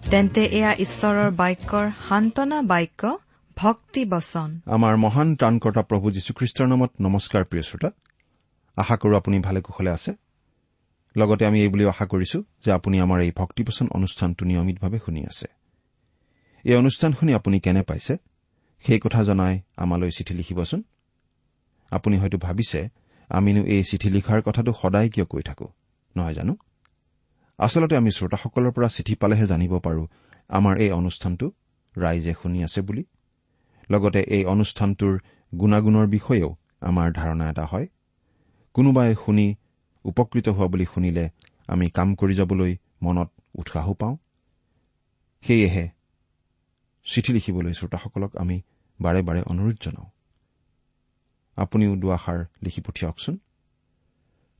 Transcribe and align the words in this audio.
তেন্তে 0.00 0.44
এয়া 0.44 0.72
ঈশ্বৰৰ 0.74 1.30
বাক্যৰ 1.30 1.90
সান্তনা 2.08 2.62
বাক্য 2.62 3.18
ভক্তি 3.56 4.04
বচন। 4.04 4.60
আমাৰ 4.66 4.96
মহান 4.96 5.36
ত্ৰাণকৰ্তা 5.36 5.82
প্ৰভু 5.82 6.10
যীশুখ্ৰীষ্টৰ 6.10 6.66
নামত 6.66 6.90
নমস্কাৰ 7.00 7.44
প্ৰিয় 7.44 7.62
শ্ৰোতা। 7.62 7.90
আশা 8.76 8.96
কৰো 8.96 9.16
আপুনি 9.16 9.38
ভালে 9.38 9.60
কুশলে 9.60 9.90
আছে। 9.90 10.12
লগতে 11.16 11.46
আমি 11.46 11.62
এই 11.62 11.68
বুলিও 11.68 11.88
আশা 11.88 12.06
কৰিছো 12.06 12.42
যে 12.64 12.72
আপুনি 12.72 13.00
আমাৰ 13.00 13.20
এই 13.20 13.32
ভক্তিপোচন 13.36 13.88
অনুষ্ঠানটো 13.90 14.44
নিয়মিতভাৱে 14.44 14.98
শুনি 15.06 15.24
আছে। 15.24 15.46
এই 16.64 16.76
অনুষ্ঠান 16.76 17.12
শুনি 17.12 17.34
আপুনি 17.34 17.60
কেনে 17.60 17.82
পাইছে? 17.82 18.16
সেই 18.86 19.00
কথা 19.00 19.24
জনাই 19.24 19.60
আমালৈ 19.76 20.10
চিঠি 20.10 20.34
লিখিবচোন। 20.34 20.82
আপুনি 21.90 22.18
হয়তো 22.18 22.38
ভাবিছে 22.38 22.88
আমিনো 23.28 23.62
এই 23.64 23.84
চিঠি 23.84 24.10
লিখাৰ 24.10 24.42
কথাটো 24.42 24.72
সদায় 24.82 25.10
কিয় 25.10 25.26
কৈ 25.26 25.42
থাকো 25.42 25.68
নহয় 26.16 26.34
জানো? 26.34 26.56
আচলতে 27.60 27.94
আমি 27.96 28.10
শ্ৰোতাসকলৰ 28.10 28.72
পৰা 28.72 28.88
চিঠি 28.88 29.14
পালেহে 29.14 29.46
জানিব 29.46 29.78
পাৰো 29.78 30.06
আমাৰ 30.48 30.74
এই 30.80 30.90
অনুষ্ঠানটো 30.90 31.46
ৰাইজে 31.98 32.32
শুনি 32.42 32.64
আছে 32.64 32.80
বুলি। 32.80 33.04
লগতে 33.90 34.20
এই 34.20 34.44
অনুষ্ঠানটোৰ 34.44 35.14
গুণাগুণৰ 35.52 36.06
বিষয়েও 36.06 36.56
আমাৰ 36.80 37.12
ধাৰণা 37.12 37.50
এটা 37.50 37.64
হয়। 37.64 37.86
কোনোবাই 38.74 39.14
শুনি 39.24 39.46
উপকৃত 40.04 40.48
হোৱা 40.48 40.66
বুলি 40.66 40.84
শুনিলে 40.84 41.30
আমি 41.66 41.90
কাম 41.90 42.14
কৰি 42.14 42.34
যাবলৈ 42.34 42.76
মনত 43.02 43.28
উৎসাহো 43.54 43.94
পাওঁ। 43.94 44.16
সেয়েহে 45.42 45.88
চিঠি 47.04 47.32
লিখিবলৈ 47.32 47.72
শ্ৰোতাসকলক 47.72 48.36
আমি 48.36 48.62
বাৰে 49.00 49.22
বাৰে 49.22 49.42
অনুৰোধ 49.42 49.76
জনাওঁ। 49.80 50.08
আপুনিও 51.56 51.96
দুআষাৰ 51.96 52.38
লিখি 52.62 52.80
পঠিয়াওকচোন। 52.80 53.38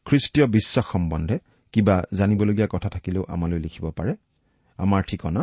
খ্ৰীষ্টীয় 0.05 0.47
বিশ্বাস 0.47 0.87
সম্বন্ধে 0.87 1.39
কিবা 1.75 1.97
জানিবলগীয়া 2.19 2.69
কথা 2.75 2.89
থাকিলেও 2.95 3.25
আমালৈ 3.35 3.59
লিখিব 3.65 3.87
পাৰে। 3.99 4.13
আমাৰ 4.79 5.03
ঠিকনা 5.11 5.43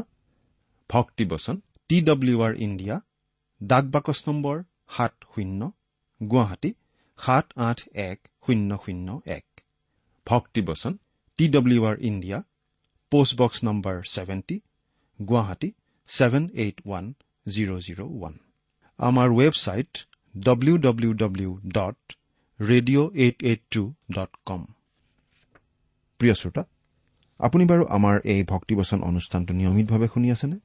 ভক্তিবচন 0.89 1.55
টি 1.89 1.97
ডব্লিউ 2.09 2.37
আৰ 2.47 2.53
ইণ্ডিয়া 2.65 2.95
ডাক 3.61 3.85
বাকচ 3.95 4.19
নম্বৰ 4.27 4.55
সাত 4.95 5.13
শূন্য 5.33 5.61
গুৱাহাটী 6.21 6.71
সাত 7.19 7.45
আঠ 7.67 7.79
এক 8.09 8.19
শূন্য 8.45 8.69
শূন্য 8.83 9.07
এক। 9.37 9.45
ভক্তিবচন 10.27 10.93
T 11.39 11.45
W 11.55 11.81
R 11.89 11.97
India 12.09 12.37
postbox 13.11 13.57
number 13.67 13.95
seventy 14.13 14.57
Guwahati 15.19 15.69
seven 16.09 16.43
eight 16.63 16.77
one 16.85 17.05
zero' 17.45 17.81
zero' 17.85 18.03
one. 18.07 18.33
আমাৰ 18.99 19.27
website 19.39 19.91
W 20.35 20.75
W 20.85 21.11
W 21.21 21.51
dot 21.77 21.99
radio' 22.59 23.09
eight 23.23 23.37
eight 23.49 23.61
two 23.73 23.83
dot 24.15 24.31
com 24.45 24.61
প্ৰিয় 26.19 26.33
শ্ৰোতা 26.33 26.63
আপুনি 27.39 27.63
বাৰু 27.65 27.83
আমাৰ 27.97 28.15
এই 28.33 28.41
ভক্তিবচন 28.43 28.99
অনুষ্ঠানটো 29.03 29.51
নিয়মিতভাৱে 29.53 30.07
শুনি 30.13 30.27
আছেনে? 30.31 30.57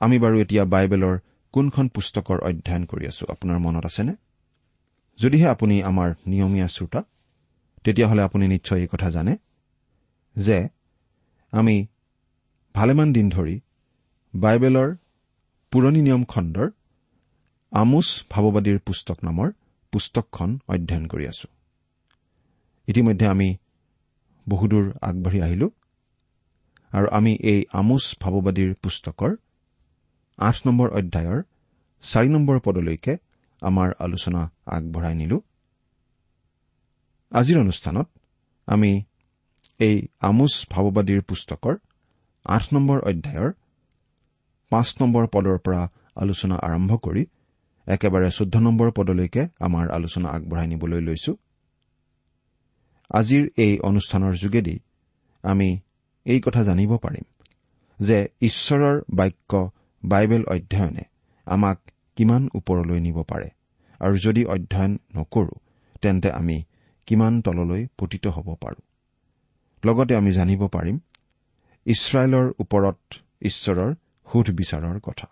আমি 0.00 0.16
বাৰু 0.18 0.36
এতিয়া 0.44 0.64
বাইবেলৰ 0.64 1.14
কোনখন 1.54 1.86
পুস্তকৰ 1.88 2.38
অধ্যয়ন 2.48 2.82
কৰি 2.90 3.04
আছো 3.06 3.24
আপোনাৰ 3.32 3.58
মনত 3.58 3.84
আছেনে? 3.90 4.14
যদিহে 5.18 5.46
আপুনি 5.54 5.76
আমাৰ 5.82 6.08
নিয়মীয়া 6.26 6.68
শ্ৰোতা 6.68 7.00
তেতিয়াহ'লে 7.84 8.22
আপুনি 8.22 8.44
নিশ্চয় 8.48 8.80
এই 8.80 8.88
কথা 8.92 9.08
জানে 9.10 9.34
যে 10.36 10.58
আমি 11.52 11.76
ভালেমান 12.74 13.08
দিন 13.12 13.26
ধৰি 13.30 13.56
বাইবেলৰ 14.34 14.88
পুৰণি 15.72 16.00
নিয়ম 16.02 16.22
খণ্ডৰ 16.24 16.68
আমোচ 17.72 18.08
ভাৱবাদীৰ 18.30 18.78
পুস্তক 18.78 19.18
নামৰ 19.24 19.48
পুস্তকখন 19.92 20.50
অধ্যয়ন 20.68 21.04
কৰি 21.06 21.24
আছো। 21.28 21.48
ইতিমধ্যে 22.86 23.26
আমি 23.26 23.48
বহুদূৰ 24.46 24.84
আগবাঢ়ি 25.08 25.40
আহিলো। 25.46 25.68
আৰু 26.92 27.06
আমি 27.18 27.32
এই 27.52 27.60
আমোচ 27.80 28.04
ভাৱবাদীৰ 28.22 28.70
পুস্তকৰ 28.82 29.32
আঠ 30.38 30.56
নম্বৰ 30.66 30.88
অধ্যায়ৰ 30.98 31.40
চাৰি 32.04 32.28
নম্বৰ 32.28 32.56
পদলৈকে 32.66 33.12
আমাৰ 33.62 33.88
আলোচনা 33.98 34.42
আগবঢ়াই 34.66 35.14
নিলো। 35.14 35.38
আজিৰ 37.32 37.56
অনুষ্ঠানত 37.60 38.06
আমি 38.68 38.92
এই 39.80 39.96
আমোচ 40.20 40.52
ভাৱবাদীৰ 40.72 41.20
পুস্তকৰ 41.28 41.74
আঠ 42.46 42.64
নম্বৰ 42.74 42.98
অধ্যায়ৰ 43.10 43.50
পাঁচ 44.72 44.88
নম্বৰ 45.00 45.24
পদৰ 45.34 45.58
পৰা 45.58 45.82
আলোচনা 46.22 46.56
আৰম্ভ 46.68 46.92
কৰি 46.96 47.22
একেবাৰে 47.86 48.28
চৈধ্য 48.30 48.56
নম্বৰ 48.66 48.88
পদলৈকে 48.98 49.42
আমাৰ 49.60 49.84
আলোচনা 49.90 50.28
আগবঢ়াই 50.36 50.66
নিবলৈ 50.66 51.00
লৈছো। 51.00 51.32
আজিৰ 53.10 53.50
এই 53.56 53.78
অনুষ্ঠানৰ 53.78 54.34
যোগেদি 54.34 54.78
আমি 55.42 55.78
এই 56.24 56.40
কথা 56.40 56.64
জানিব 56.64 56.96
পাৰিম 56.96 57.24
যে 58.00 58.28
ঈশ্বৰৰ 58.40 59.00
বাক্য 59.10 59.70
বাইবেল 60.04 60.44
অধ্যয়নে 60.44 61.04
আমাক 61.46 61.78
কিমান 62.16 62.48
ওপৰলৈ 62.54 63.00
নিব 63.00 63.22
পাৰে। 63.22 63.50
আৰু 64.00 64.16
যদি 64.16 64.44
অধ্যয়ন 64.44 64.98
নকৰো 65.16 65.54
তেন্তে 66.02 66.30
আমি 66.30 66.62
কিমান 67.06 67.42
তললৈ 67.42 67.86
পতিত 67.98 68.26
হ'ব 68.26 68.54
পাৰো। 68.54 68.80
লগতে 69.84 70.16
আমি 70.16 70.32
জানিব 70.32 70.68
পাৰিম 70.68 70.98
ইছৰাইলৰ 71.86 72.52
ওপৰত 72.58 72.98
ঈশ্বৰৰ 73.42 73.94
সুধ 74.32 74.50
বিচাৰৰ 74.50 75.00
কথা। 75.00 75.26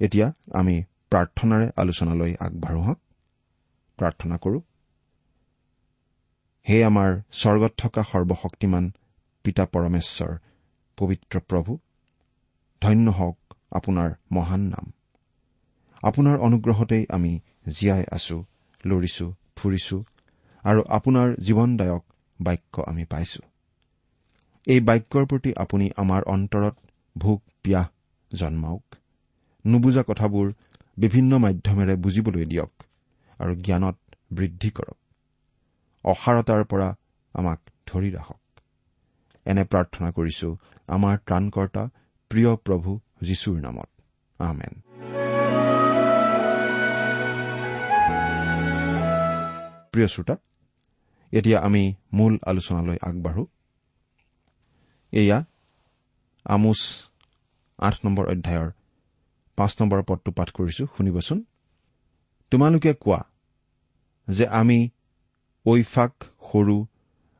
এতিয়া 0.00 0.32
আমি 0.52 0.82
প্ৰাৰ্থনাৰে 1.10 1.70
আলোচনালৈ 1.76 2.34
আগবাঢ়ো 2.40 2.94
প্ৰাৰ্থনা 3.96 4.36
কৰো। 4.36 4.60
হে 6.66 6.76
আমাৰ 6.84 7.10
স্বৰ্গত 7.32 7.72
থকা 7.78 8.02
সৰ্বশক্তিমান 8.02 8.84
পিতা 9.44 9.64
পৰমেশ্বৰ 9.66 10.32
পবিত্ৰ 10.98 11.40
প্ৰভু 11.40 11.72
ধন্য 12.82 13.06
হওক 13.10 13.56
আপোনাৰ 13.72 14.10
মহান 14.30 14.62
নাম। 14.68 14.86
আপোনাৰ 16.02 16.36
অনুগ্ৰহতেই 16.38 17.04
আমি 17.10 17.32
জীয়াই 17.68 18.04
আছো 18.10 18.38
লৰিছো 18.84 19.26
ফুৰিছো 19.56 19.98
আৰু 20.64 20.80
আপোনাৰ 20.88 21.28
জীৱনদায়ক 21.40 22.02
বাক্য 22.38 22.74
আমি 22.86 23.04
পাইছো। 23.04 23.42
এই 24.66 24.80
বাক্যৰ 24.80 25.24
প্ৰতি 25.26 25.50
আপুনি 25.56 25.86
আমাৰ 25.96 26.22
অন্তৰত 26.34 26.74
ভোক 27.16 27.40
পিয়াহ 27.62 27.86
জন্মাওক। 28.30 28.84
নুবুজা 29.64 30.02
কথাবোৰ 30.02 30.46
বিভিন্ন 30.96 31.32
মাধ্যমেৰে 31.38 31.94
বুজিবলৈ 31.96 32.44
দিয়ক 32.44 32.72
আৰু 33.40 33.52
জ্ঞানত 33.64 33.96
বৃদ্ধি 34.32 34.70
কৰক। 34.70 35.01
অসাৰতাৰ 36.04 36.64
পৰা 36.64 36.96
আমাক 37.32 37.58
ধৰি 37.86 38.10
ৰাখক। 38.10 38.40
এনে 39.46 39.64
প্ৰাৰ্থনা 39.64 40.10
কৰিছো 40.10 40.56
আমাৰ 40.88 41.18
ত্ৰাণকৰ্তা 41.18 41.88
প্ৰিয় 42.28 42.56
প্ৰভু 42.56 43.00
যীশুৰ 43.22 43.60
নামত। 43.60 43.88
আমেন। 44.38 44.74
প্ৰিয় 49.92 50.08
শ্ৰোতা 50.08 50.36
এতিয়া 51.32 51.58
আমি 51.60 51.94
মূল 52.12 52.38
আলোচনালৈ 52.46 52.98
আগবাঢ়ো। 53.02 53.46
এয়া 55.12 55.44
আমোচ 56.44 56.78
আঠ 57.78 57.94
নম্বৰ 58.04 58.26
অধ্যায়ৰ 58.28 58.70
পাঁচ 59.56 59.82
নম্বৰ 59.82 60.02
পদটো 60.02 60.32
পাঠ 60.32 60.50
কৰিছো 60.50 60.86
শুনিবচোন। 60.96 61.44
তোমালোকে 62.50 62.94
কোৱা 62.94 63.24
যে 64.28 64.46
আমি 64.46 64.90
ঐফাক 65.66 66.12
সৰু 66.52 66.76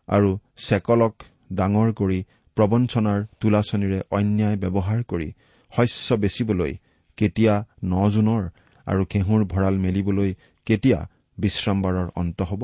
আৰু 0.09 0.31
চেকলক 0.69 1.15
ডাঙৰ 1.53 1.89
কৰি 1.93 2.19
প্ৰবঞ্চনাৰ 2.57 3.21
তোলাচনীৰে 3.41 4.01
অন্যায় 4.11 4.57
ব্যৱহাৰ 4.57 5.01
কৰি 5.03 5.29
শস্য 5.73 6.17
বেচিবলৈ 6.17 6.73
কেতিয়া 7.19 7.55
ন 7.85 7.93
জুনৰ 8.11 8.43
আৰু 8.87 9.03
ঘেঁহুৰ 9.13 9.41
ভঁৰাল 9.45 9.75
মেলিবলৈ 9.79 10.31
কেতিয়া 10.67 10.99
বিশ্ৰামবাৰৰ 11.39 12.09
অন্ত 12.17 12.39
হ'ব? 12.43 12.63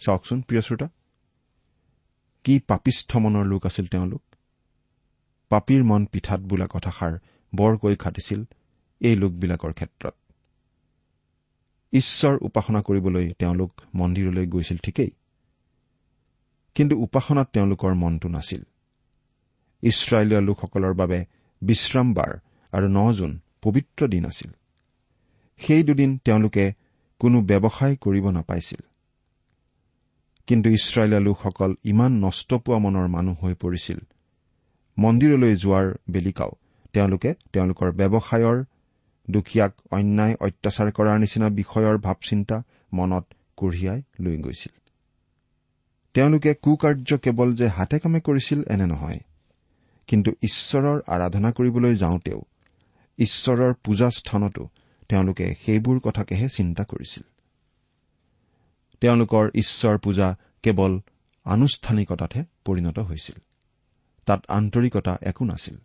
চাওকচোন 0.00 0.38
প্ৰিয় 0.42 0.62
শ্ৰোতা। 0.62 0.88
কি 2.44 2.54
পাপিষ্ঠ 2.68 3.10
মনৰ 3.16 3.44
লোক 3.44 3.62
আছিল 3.66 3.86
তেওঁলোক? 3.86 4.22
পাপীৰ 5.50 5.82
মন 5.84 6.02
পিঠাত 6.06 6.40
বোলা 6.40 6.66
কথাষাৰ 6.66 7.14
বৰকৈ 7.52 7.96
খাটিছিল 7.96 8.40
এই 9.00 9.14
লোকবিলাকৰ 9.16 9.72
ক্ষেত্ৰত। 9.72 10.14
ঈশ্বৰ 11.92 12.38
উপাসনা 12.40 12.82
কৰিবলৈ 12.82 13.32
তেওঁলোক 13.38 13.80
মন্দিৰলৈ 13.94 14.46
গৈছিল 14.46 14.76
ঠিকেই। 14.76 15.10
কিন্তু 16.74 16.98
উপাসনাত 16.98 17.50
তেওঁলোকৰ 17.52 17.94
মনটো 17.94 18.28
নাছিল। 18.28 18.62
ইছৰাইলীয় 19.82 20.40
লোকসকলৰ 20.40 20.94
বাবে 20.94 21.24
বিশ্ৰামবাৰ 21.62 22.38
আৰু 22.72 22.88
ন 22.88 23.12
জুন 23.12 23.40
পবিত্ৰ 23.62 24.08
দিন 24.08 24.24
আছিল। 24.24 24.50
সেই 25.58 25.82
দুদিন 25.82 26.18
তেওঁলোকে 26.18 26.72
কোনো 27.18 27.42
ব্যৱসায় 27.42 27.96
কৰিব 27.96 28.30
নাপাইছিল। 28.30 28.80
কিন্তু 30.46 30.70
ইছৰাইলীয়া 30.70 31.20
লোকসকল 31.20 31.74
ইমান 31.84 32.12
নষ্ট 32.12 32.54
পোৱা 32.54 32.78
মনৰ 32.78 33.08
মানুহ 33.08 33.44
হৈ 33.44 33.54
পৰিছিল। 33.54 33.98
মন্দিৰলৈ 34.98 35.56
যোৱাৰ 35.56 35.94
বেলিকাও 36.10 36.50
তেওঁলোকে 36.92 37.34
তেওঁলোকৰ 37.52 37.92
ব্যৱসায়ৰ 37.92 38.64
দুখীয়াক 39.30 39.72
অন্যায় 39.90 40.34
অত্যাচাৰ 40.40 40.88
কৰাৰ 40.92 41.18
নিচিনা 41.18 41.48
বিষয়ৰ 41.50 41.96
ভাৱ 41.98 42.18
চিন্তা 42.28 42.56
মনত 42.92 43.24
কঢ়িয়াই 43.56 44.00
লৈ 44.20 44.36
গৈছিল। 44.36 44.74
তেওঁলোকে 46.14 46.54
কুকাৰ্য 46.54 47.18
কেৱল 47.18 47.48
যে 47.54 47.66
হাতে 47.66 47.98
কামে 47.98 48.20
কৰিছিল 48.20 48.60
এনে 48.70 48.86
নহয় 48.86 49.20
কিন্তু 50.08 50.30
ঈশ্বৰৰ 50.42 50.98
আৰাধনা 51.06 51.50
কৰিবলৈ 51.52 51.94
যাওঁতেও 51.96 52.40
ঈশ্বৰৰ 53.18 53.72
পূজাস্থানতো 53.84 54.62
তেওঁলোকে 55.08 55.46
সেইবোৰ 55.66 56.00
কথাকেহে 56.00 56.48
চিন্তা 56.48 56.84
কৰিছিল। 56.84 57.22
তেওঁলোকৰ 59.00 59.44
ঈশ্বৰ 59.54 59.98
পূজা 59.98 60.28
কেৱল 60.62 60.92
আনুষ্ঠানিকতাতহে 61.44 62.42
পৰিণত 62.64 62.98
হৈছিল 62.98 63.36
তাত 64.26 64.40
আন্তৰিকতা 64.48 65.12
একো 65.22 65.44
নাছিল। 65.44 65.76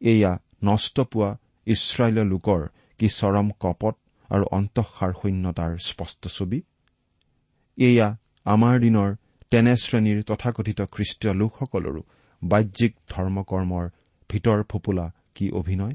এয়া 0.00 0.32
নষ্ট 0.64 1.00
পোৱা 1.00 1.30
ইছৰাইলৰ 1.74 2.26
লোকৰ 2.32 2.60
কি 3.00 3.08
চৰম 3.18 3.48
কপট 3.62 3.94
আৰু 4.28 4.44
অন্তঃসাৰ 4.58 5.12
শূন্যতাৰ 5.20 5.72
স্পষ্ট 5.88 6.22
ছবি? 6.36 6.58
এয়া 7.78 8.08
আমাৰ 8.46 8.74
দিনৰ 8.84 9.10
তেনে 9.50 9.74
শ্ৰেণীৰ 9.82 10.18
তথাকথিত 10.28 10.80
খ্ৰীষ্টীয় 10.94 11.32
লোকসকলৰো 11.40 12.02
বাহ্যিক 12.42 12.92
ধৰ্মকৰ্মৰ 13.12 13.84
ভিতৰ 14.30 14.58
ফোপোলা 14.70 15.06
কি 15.34 15.46
অভিনয়? 15.60 15.94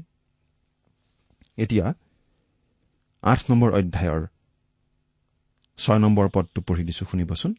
এতিয়া 1.58 1.86
আঠ 3.22 3.40
নম্বৰ 3.50 3.70
অধ্যায়ৰ 3.78 4.22
ছয় 5.78 6.00
নম্বৰ 6.04 6.26
পদটো 6.34 6.60
পঢ়ি 6.66 6.82
দিছো 6.88 7.04
শুনিবচোন। 7.10 7.52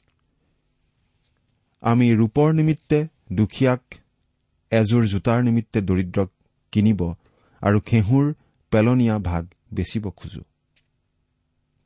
আমি 1.83 2.07
ৰূপৰ 2.19 2.49
নিমিত্তে 2.53 2.99
দুখীয়াক 3.31 3.83
এযোৰ 4.71 5.03
জোতাৰ 5.13 5.39
নিমিত্তে 5.43 5.79
দৰিদ্ৰক 5.81 6.29
কিনিব 6.73 7.01
আৰু 7.65 7.79
ঘেঁহুৰ 7.79 8.33
পেলনীয়া 8.71 9.19
ভাগ 9.19 9.43
বেচিব 9.73 10.09
খোজো। 10.09 10.41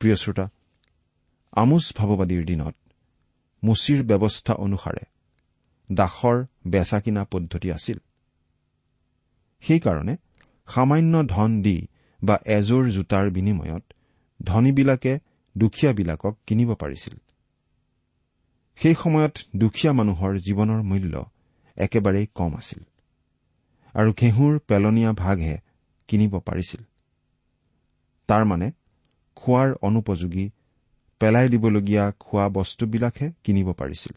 প্ৰিয় 0.00 0.16
শ্ৰোতা 0.16 0.46
আমোচ 1.52 1.84
ভাৱবাদীৰ 1.96 2.44
দিনত 2.44 2.74
মুচিৰ 3.64 4.00
ব্যৱস্থা 4.02 4.54
অনুসাৰে 4.54 5.04
দাসৰ 5.92 6.36
বেচা 6.66 7.00
কিনা 7.00 7.24
পদ্ধতি 7.24 7.72
আছিল। 7.72 7.98
সেইকাৰণে 9.60 10.16
সামান্য 10.66 11.14
ধন 11.26 11.62
দি 11.62 11.88
বা 12.22 12.36
এযোৰ 12.46 12.84
জোতাৰ 12.90 13.30
বিনিময়ত 13.30 13.84
ধনীবিলাকে 14.42 15.18
দুখীয়াবিলাকক 15.58 16.34
কিনিব 16.46 16.74
পাৰিছিল। 16.74 17.14
সেই 18.76 18.94
সময়ত 18.94 19.34
দুখীয়া 19.56 19.92
মানুহৰ 19.92 20.32
জীৱনৰ 20.38 20.80
মূল্য 20.82 21.14
একেবাৰেই 21.76 22.26
কম 22.34 22.56
আছিল। 22.56 22.82
আৰু 23.94 24.10
ঘেঁহুৰ 24.12 24.58
পেলনীয়া 24.58 25.12
ভাগহে 25.12 25.56
কিনিব 26.10 26.34
পাৰিছিল। 26.46 26.82
তাৰমানে 28.28 28.68
খোৱাৰ 29.36 29.70
অনুপযোগী 29.82 30.46
পেলাই 31.20 31.46
দিবলগীয়া 31.48 32.04
খোৱা 32.20 32.46
বস্তুবিলাকহে 32.48 33.26
কিনিব 33.44 33.68
পাৰিছিল। 33.72 34.14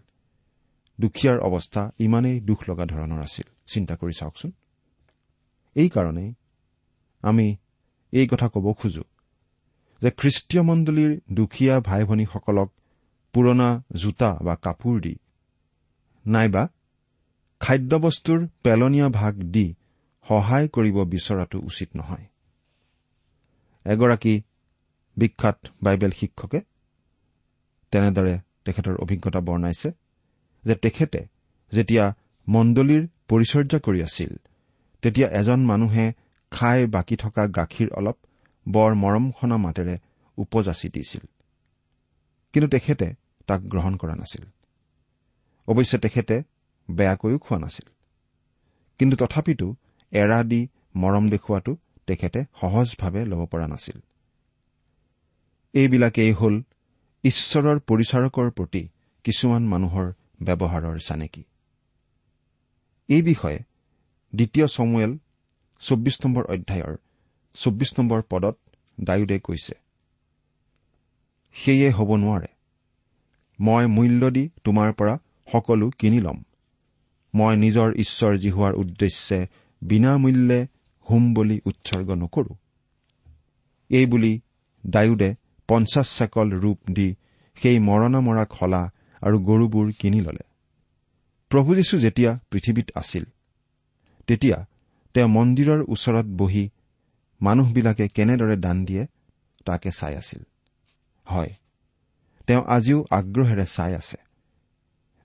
দুখীয়াৰ 0.99 1.37
অৱস্থা 1.39 1.81
ইমানেই 1.99 2.37
দুখ 2.39 2.59
লগা 2.69 2.85
ধৰণৰ 2.85 3.19
আছিল। 3.19 3.47
চিন্তা 3.67 3.93
কৰি 3.95 4.13
চাওকচোন। 4.19 4.51
এইকাৰণেই 5.75 6.29
আমি 7.23 7.47
এই 8.13 8.27
কথা 8.27 8.47
ক'ব 8.49 8.65
খোজো 8.73 9.03
যে 10.01 10.09
খ্ৰীষ্টীয় 10.11 10.63
মণ্ডলীৰ 10.63 11.11
দুখীয়া 11.31 11.75
ভাই 11.79 12.01
ভনীসকলক 12.03 12.69
পুৰণা 13.33 13.69
জোতা 13.95 14.31
বা 14.41 14.53
কাপোৰ 14.55 14.95
দি 15.01 15.15
নাইবা 16.25 16.63
খাদ্যবস্তুৰ 17.61 18.39
পেলনীয়া 18.63 19.07
ভাগ 19.09 19.33
দি 19.53 19.67
সহায় 20.27 20.67
কৰিব 20.67 21.03
বিচৰাটো 21.03 21.59
উচিত 21.59 21.89
নহয়। 21.95 22.25
এগৰাকী 23.85 24.41
বিখ্যাত 25.17 25.67
বাইবেল 25.83 26.11
শিক্ষকে 26.11 26.61
তেনেদৰে 27.91 28.39
তেখেতৰ 28.65 28.95
অভিজ্ঞতা 28.95 29.39
বৰ্ণাইছে 29.39 29.91
যে 30.65 30.75
তেখেতে 30.75 31.25
যেতিয়া 31.71 32.13
মণ্ডলীৰ 32.47 33.07
পৰিচৰ্যা 33.27 33.79
কৰি 33.79 34.03
আছিল 34.03 34.35
তেতিয়া 35.01 35.29
এজন 35.29 35.59
মানুহে 35.65 36.13
খাই 36.51 36.85
বাকী 36.85 37.15
থকা 37.15 37.47
গাখীৰ 37.47 37.89
অলপ 37.91 38.17
বৰ 38.69 38.93
মৰমখনা 38.93 39.57
মাতেৰে 39.57 39.97
উপজাচি 40.37 40.89
দিছিল। 40.89 41.27
কিন্তু 42.53 42.69
তেখেতে 42.69 43.13
তাক 43.47 43.61
গ্ৰহণ 43.61 43.97
কৰা 43.97 44.15
নাছিল। 44.15 44.45
অৱশ্যে 45.67 45.97
তেখেতে 45.97 46.43
বেয়াকৈও 46.91 47.39
খোৱা 47.39 47.59
নাছিল। 47.59 47.89
কিন্তু 48.99 49.17
তথাপিতো 49.17 49.75
এৰা 50.13 50.39
দি 50.43 50.61
মৰম 50.95 51.25
দেখুওৱাটো 51.29 51.73
তেখেতে 52.07 52.39
সহজভাৱে 52.61 53.21
ল'ব 53.25 53.41
পৰা 53.45 53.67
নাছিল। 53.67 53.97
এইবিলাকেই 55.73 56.31
হ'ল 56.33 56.55
ঈশ্বৰৰ 57.23 57.77
পৰিচাৰকৰ 57.89 58.47
প্ৰতি 58.51 58.81
কিছুমান 59.25 59.63
মানুহৰ 59.67 60.07
ব্যৱহাৰৰ 60.43 60.97
চানেকি 60.99 61.43
এই 63.09 63.21
বিষয়ে 63.21 63.59
দ্বিতীয় 64.33 64.67
চমুৱেল 64.67 65.11
চৌব্বিছ 65.81 66.15
নম্বৰ 66.25 66.43
অধ্যায়ৰ 66.45 66.95
চৌব্বিছ 67.55 67.91
নম্বৰ 67.99 68.21
পদত 68.29 68.55
ডায়ুদে 68.97 69.37
কৈছে 69.39 69.75
সেয়ে 71.55 71.89
হ'ব 71.89 72.09
নোৱাৰে। 72.15 72.49
মই 73.59 73.83
মূল্য 73.87 74.21
দি 74.29 74.43
তোমাৰ 74.63 74.89
পৰা 74.93 75.15
সকলো 75.51 75.87
কিনি 75.99 76.19
ল'ম। 76.19 76.39
মই 77.33 77.53
নিজৰ 77.55 77.89
ঈশ্বৰ 78.03 78.33
জিহুৱাৰ 78.37 78.73
উদ্দেশ্যে 78.73 79.39
বিনামূল্যে 79.83 80.59
হোম 81.07 81.23
বলি 81.33 81.57
উৎসৰ্গ 81.65 82.09
নকৰো। 82.13 82.53
এইবুলি 83.89 84.33
ডায়ুদে 84.83 85.29
পঞ্চাছ 85.69 86.07
চেকল 86.17 86.47
ৰূপ 86.53 86.79
দি 86.91 87.07
সেই 87.57 87.77
মৰণা 87.79 88.19
মৰা 88.19 88.45
খলা 88.45 88.81
আৰু 89.21 89.37
গৰুবোৰ 89.39 89.87
কিনি 89.99 90.19
ললে। 90.21 90.45
প্ৰভু 91.51 91.75
যীশু 91.75 91.95
যেতিয়া 91.97 92.31
পৃথিৱীত 92.51 92.87
আছিল 92.95 93.25
তেতিয়া 94.27 94.57
তেওঁ 95.15 95.27
মন্দিৰৰ 95.27 95.81
ওচৰত 95.87 96.25
বহি 96.25 96.65
মানুহবিলাকে 97.41 98.05
কেনেদৰে 98.07 98.55
দান 98.57 98.85
দিয়ে 98.85 99.03
তাকে 99.65 99.89
চাই 99.91 100.13
আছিল। 100.15 100.41
হয় 101.25 101.51
তেওঁ 102.47 102.63
আজিও 102.67 102.99
আগ্ৰহেৰে 103.11 103.65
চাই 103.65 103.91
আছে 103.95 104.17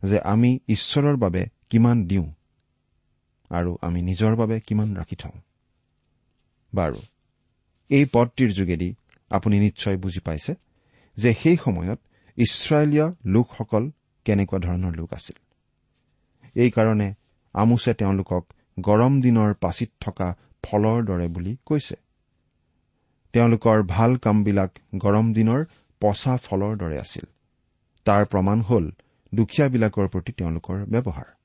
যে 0.02 0.18
আমি 0.20 0.50
ঈশ্বৰৰ 0.68 1.16
বাবে 1.16 1.42
কিমান 1.70 1.96
দিওঁ। 2.04 2.26
আৰু 3.50 3.78
আমি 3.82 4.02
নিজৰ 4.02 4.36
বাবে 4.36 4.60
কিমান 4.60 4.96
ৰাখি 4.96 5.16
থওঁ। 5.16 5.38
বাৰু 6.74 7.00
এই 7.90 8.04
পদটিৰ 8.12 8.50
যোগেদি 8.52 8.94
আপুনি 9.30 9.58
নিশ্চয় 9.58 9.96
বুজি 9.96 10.20
পাইছে 10.20 10.54
যে 11.16 11.34
সেই 11.34 11.56
সময়ত 11.56 11.98
ইছৰাইলীয় 12.38 13.06
লোকসকল 13.24 13.90
কেনেকুৱা 14.24 14.58
ধৰণৰ 14.58 14.96
লোক 14.96 15.14
আছিল। 15.14 15.36
এইকাৰণে 16.56 17.14
আমোছে 17.54 17.94
তেওঁলোকক 17.94 18.44
গৰম 18.80 19.20
দিনৰ 19.20 19.54
পাচিত 19.54 19.90
থকা 20.00 20.36
ফলৰ 20.62 21.04
দৰে 21.04 21.28
বুলি 21.28 21.56
কৈছে। 21.66 21.96
তেওঁলোকৰ 23.32 23.82
ভাল 23.82 24.16
কামবিলাক 24.16 24.70
গৰম 24.96 25.32
দিনৰ 25.32 25.64
পচা 26.00 26.36
ফলৰ 26.36 26.76
দৰে 26.76 26.98
আছিল। 26.98 27.26
তাৰ 28.06 28.24
প্ৰমাণ 28.24 28.60
হ'ল 28.60 28.90
দুখীয়াবিলাকৰ 29.34 30.08
প্ৰতি 30.08 30.32
তেওঁলোকৰ 30.32 30.78
ব্যৱহাৰ। 30.84 31.37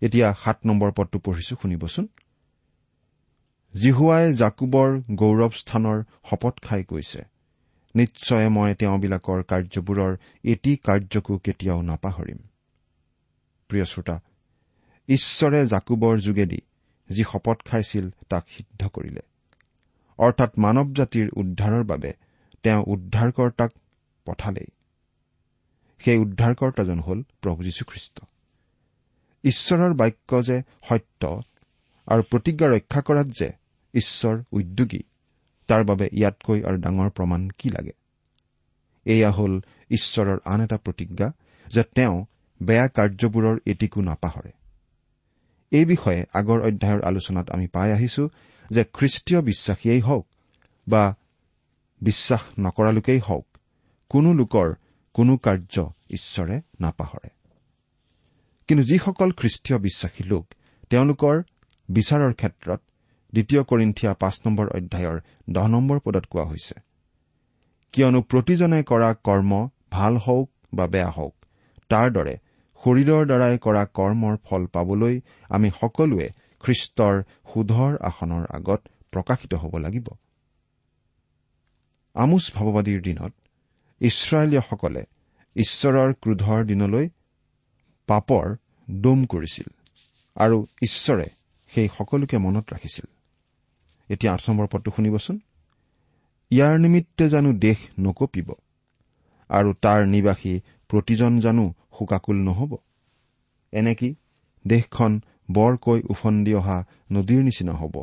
এতিয়া 0.00 0.34
সাত 0.44 0.58
নম্বৰ 0.66 0.92
পদটো 0.92 1.18
পঢ়িছো 1.18 1.56
শুনিবচোন। 1.62 2.06
জিহুৱাই 3.74 4.34
জাকুবৰ 4.34 5.02
গৌৰৱ 5.14 5.50
স্থানৰ 5.50 6.02
শপত 6.30 6.54
খাই 6.62 6.84
কৈছে 6.84 7.24
নিশ্চয় 7.94 8.48
মই 8.48 8.74
তেওঁবিলাকৰ 8.74 9.42
কাৰ্যবোৰৰ 9.42 10.16
এটি 10.44 10.76
কাৰ্যকো 10.76 11.38
কেতিয়াও 11.38 11.82
নাপাহৰিম। 11.82 12.38
প্ৰিয় 13.68 13.84
শ্ৰোতা 13.84 14.20
ঈশ্বৰে 15.08 15.66
জাকুবৰ 15.66 16.18
যোগেদি 16.18 16.60
যি 17.10 17.22
শপত 17.32 17.58
খাইছিল 17.64 18.10
তাক 18.28 18.44
সিদ্ধ 18.56 18.88
কৰিলে। 18.88 19.20
অৰ্থাৎ 20.18 20.58
মানৱ 20.58 20.88
জাতিৰ 20.94 21.30
উদ্ধাৰৰ 21.36 21.84
বাবে 21.84 22.12
তেওঁ 22.62 22.84
উদ্ধাৰকৰ্তাক 22.86 23.70
পঠালেই। 24.26 24.70
সেই 25.98 26.18
উদ্ধাৰকৰ্তাজন 26.18 27.00
হ'ল 27.00 27.22
প্ৰভু 27.42 27.62
যীশুখ্ৰীষ্ট। 27.62 28.20
ঈশ্বৰৰ 29.44 29.94
বাক্য 29.94 30.42
যে 30.42 30.62
সত্য 30.88 31.42
আৰু 32.06 32.22
প্ৰতিজ্ঞা 32.22 32.68
ৰক্ষা 32.68 33.00
কৰাত 33.00 33.26
যে 33.26 33.52
ঈশ্বৰ 33.94 34.42
উদ্যোগী 34.52 35.00
তাৰ 35.68 35.84
বাবে 35.84 36.08
ইয়াতকৈ 36.12 36.62
আৰু 36.62 36.76
ডাঙৰ 36.76 37.10
প্ৰমাণ 37.10 37.48
কি 37.48 37.70
লাগে? 37.70 37.92
এয়া 39.04 39.30
হ'ল 39.30 39.60
ঈশ্বৰৰ 39.90 40.38
আন 40.44 40.60
এটা 40.60 40.76
প্ৰতিজ্ঞা 40.76 41.32
যে 41.66 41.82
তেওঁ 41.82 42.24
বেয়া 42.62 42.88
কাৰ্যবোৰৰ 42.88 43.58
এটিকো 43.66 44.00
নাপাহৰে। 44.00 44.52
এই 45.70 45.84
বিষয়ে 45.84 46.24
আগৰ 46.34 46.60
অধ্যায়ৰ 46.60 47.02
আলোচনাত 47.02 47.50
আমি 47.50 47.66
পাই 47.66 47.92
আহিছো 47.92 48.28
যে 48.70 48.84
খ্ৰীষ্টীয় 48.84 49.42
বিশ্বাসীয়েই 49.42 50.00
হওক 50.00 50.26
বা 50.88 51.16
বিশ্বাস 52.00 52.40
নকৰা 52.60 52.92
লোকেই 52.92 53.18
হওক 53.18 53.46
কোনো 54.08 54.32
লোকৰ 54.32 54.74
কোনো 55.14 55.36
কাৰ্য 55.36 55.90
ঈশ্বৰে 56.10 56.60
নাপাহৰে। 56.80 57.37
কিন্তু 58.68 58.82
যিসকল 58.84 59.30
খ্ৰীষ্টীয় 59.40 59.78
বিশ্বাসী 59.78 60.22
লোক 60.24 60.44
তেওঁলোকৰ 60.90 61.36
বিচাৰৰ 61.88 62.32
ক্ষেত্ৰত 62.34 62.80
দ্বিতীয় 63.32 63.62
কৰিন্ঠিয়া 63.70 64.12
পাঁচ 64.22 64.36
নম্বৰ 64.44 64.66
অধ্যায়ৰ 64.78 65.18
দহ 65.54 65.66
নম্বৰ 65.74 65.98
পদত 66.04 66.24
কোৱা 66.32 66.44
হৈছে 66.50 66.76
কিয়নো 67.94 68.20
প্ৰতিজনে 68.30 68.80
কৰা 68.82 69.10
কৰ্ম 69.28 69.52
ভাল 69.90 70.14
হওক 70.16 70.48
বা 70.76 70.84
বেয়া 70.86 71.10
হওক 71.10 71.34
তাৰ 71.90 72.06
দৰে 72.10 72.34
শৰীৰৰ 72.80 73.22
দ্বাৰাই 73.26 73.54
কৰা 73.58 73.82
কৰ্মৰ 73.98 74.34
ফল 74.44 74.62
পাবলৈ 74.66 75.14
আমি 75.50 75.68
সকলোৱে 75.80 76.28
খ্ৰীষ্টৰ 76.64 77.14
সুধৰ 77.52 77.92
আসনৰ 78.08 78.44
আগত 78.50 78.80
প্ৰকাশিত 79.12 79.52
হ'ব 79.54 79.74
লাগিব। 79.78 80.06
আমোচ 82.14 82.44
ভাৱবাদীৰ 82.54 83.00
দিনত 83.02 83.32
ইছৰাইলীয়সকলে 84.00 85.02
ঈশ্বৰৰ 85.56 86.10
ক্ৰোধৰ 86.22 86.60
দিনলৈ 86.64 87.06
পাপৰ 88.08 88.46
দম 88.88 89.18
কৰিছিল 89.24 89.68
আৰু 90.36 90.56
ঈশ্বৰে 90.82 91.26
সেই 91.72 91.88
সকলোকে 91.98 92.36
মনত 92.38 92.64
ৰাখিছিল। 92.72 93.06
এতিয়া 94.08 94.30
আঠ 94.34 94.42
নম্বৰ 94.48 94.66
পদটো 94.72 94.90
শুনিবচোন। 94.96 95.36
ইয়াৰ 96.50 96.74
নিমিত্তে 96.78 97.24
জানো 97.28 97.50
দেশ 97.52 97.78
নকপিব 98.00 98.48
আৰু 99.50 99.70
তাৰ 99.82 100.00
নিবাসী 100.06 100.54
প্ৰতিজন 100.90 101.32
জানো 101.40 101.64
শোকাকুল 101.98 102.38
নহব। 102.42 102.72
এনেকি 103.72 104.08
দেশখন 104.64 105.12
বৰকৈ 105.52 106.00
উফন্দি 106.10 106.52
অহা 106.54 106.78
নদীৰ 107.12 107.42
নিচিনা 107.42 107.72
হ'ব 107.72 107.94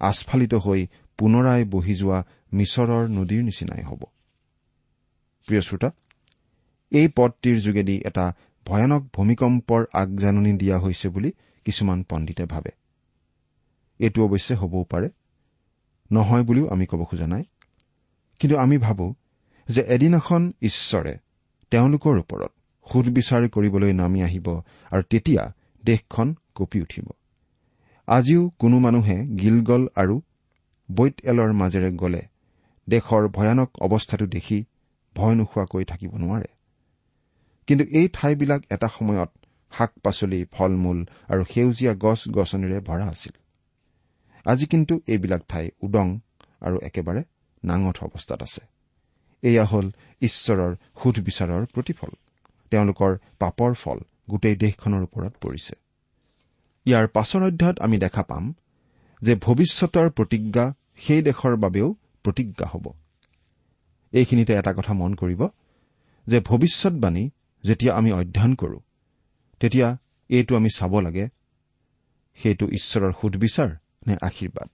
আস্ফালিত 0.00 0.54
হৈ 0.54 0.80
পুনৰাই 1.18 1.62
বহি 1.64 1.94
যোৱা 1.94 2.18
মিছৰৰ 2.52 3.04
নদীৰ 3.08 3.42
নিচিনাই 3.44 3.82
হ'ব? 3.82 4.02
প্ৰিয় 5.48 5.60
শ্ৰোতা 5.60 5.88
এই 6.92 7.06
পদটিৰ 7.16 7.56
যোগেদি 7.60 7.96
এটা 8.04 8.24
ভয়ানক 8.66 9.02
ভূমিকম্পৰ 9.16 9.84
আগজাননী 9.92 10.52
দিয়া 10.52 10.78
হৈছে 10.78 11.08
বুলি 11.08 11.32
কিছুমান 11.64 12.02
পণ্ডিতে 12.02 12.44
ভাবে। 12.44 12.70
এইটো 13.98 14.24
অৱশ্যে 14.24 14.54
হবও 14.54 14.84
পাৰে। 14.84 15.08
নহয় 16.12 16.44
বুলিও 16.44 16.68
আমি 16.68 16.86
ক'ব 16.86 17.04
খোজা 17.04 17.26
নাই। 17.26 17.44
কিন্তু 18.38 18.58
আমি 18.58 18.78
ভাবো 18.78 19.14
যে 19.68 19.82
এদিনাখন 19.82 20.52
ঈশ্বৰে 20.62 21.18
তেওঁলোকৰ 21.70 22.18
ওপৰত 22.18 22.52
সুদবিচাৰ 22.92 23.48
কৰিবলৈ 23.48 23.92
নামি 23.92 24.22
আহিব 24.22 24.60
আৰু 24.90 25.02
তেতিয়া 25.02 25.52
দেশখন 25.84 26.34
কঁপি 26.54 26.80
উঠিব। 26.80 27.10
আজিও 28.06 28.50
কোনো 28.58 28.78
মানুহে 28.78 29.26
গিলগল 29.26 29.88
আৰু 29.94 30.20
বৈত 30.94 31.14
এলৰ 31.24 31.52
মাজেৰে 31.52 31.92
গলে 31.92 32.22
দেশৰ 32.88 33.28
ভয়ানক 33.28 33.70
অৱস্থাটো 33.80 34.26
দেখি 34.26 34.64
ভয় 35.16 35.34
নোখোৱাকৈ 35.34 35.84
থাকিব 35.84 36.16
নোৱাৰে। 36.16 36.53
কিন্তু 37.66 37.84
এই 37.84 38.08
ঠাইবিলাক 38.12 38.62
এটা 38.70 38.88
সময়ত 38.88 39.30
শাক 39.72 39.92
পাচলি 40.02 40.44
ফল 40.52 40.72
মূল 40.76 41.04
আৰু 41.28 41.44
সেউজীয়া 41.50 41.94
গছ 41.94 42.28
গছনিৰে 42.28 42.80
ভৰা 42.80 43.06
আছিল। 43.06 43.32
আজি 44.44 44.66
কিন্তু 44.66 45.00
এইবিলাক 45.06 45.42
ঠাই 45.48 45.70
উদং 45.80 46.18
আৰু 46.60 46.78
একেবাৰে 46.82 47.22
নাঙঠ 47.64 48.04
অৱস্থাত 48.04 48.42
আছে। 48.42 48.62
এয়া 49.42 49.64
হ'ল 49.64 49.90
ঈশ্বৰৰ 50.20 50.74
সুধবিচাৰৰ 51.02 51.66
প্ৰতিফল। 51.66 52.08
তেওঁলোকৰ 52.70 53.16
পাপৰ 53.38 53.74
ফল 53.74 53.98
গোটেই 54.30 54.56
দেশখনৰ 54.56 55.02
ওপৰত 55.02 55.32
পৰিছে। 55.40 55.74
ইয়াৰ 56.86 57.08
পাছৰ 57.08 57.42
অধ্যায়ত 57.42 57.78
আমি 57.80 57.98
দেখা 57.98 58.22
পাম 58.22 58.54
যে 59.22 59.34
ভৱিষ্যতৰ 59.34 60.10
প্ৰতিজ্ঞা 60.10 60.74
সেই 60.96 61.22
দেশৰ 61.22 61.56
বাবেও 61.56 61.94
প্ৰতিজ্ঞা 62.22 62.66
হ'ব। 62.66 62.92
এইখিনিতে 64.12 64.52
এটা 64.54 64.72
কথা 64.72 64.92
মন 64.92 65.14
কৰিব 65.14 65.48
যে 66.26 66.40
ভৱিষ্যৎবাণী 66.40 67.30
যেতিয়া 67.64 67.96
আমি 67.96 68.12
অধ্যয়ন 68.12 68.54
কৰো 68.54 68.78
তেতিয়া 69.60 69.98
এইটো 70.28 70.56
আমি 70.56 70.68
চাব 70.76 71.00
লাগে 71.00 71.28
সেইটো 72.38 72.66
ঈশ্বৰৰ 72.66 73.12
সুদবিচাৰ 73.12 73.70
নে 74.06 74.14
আশীৰ্বাদ। 74.22 74.68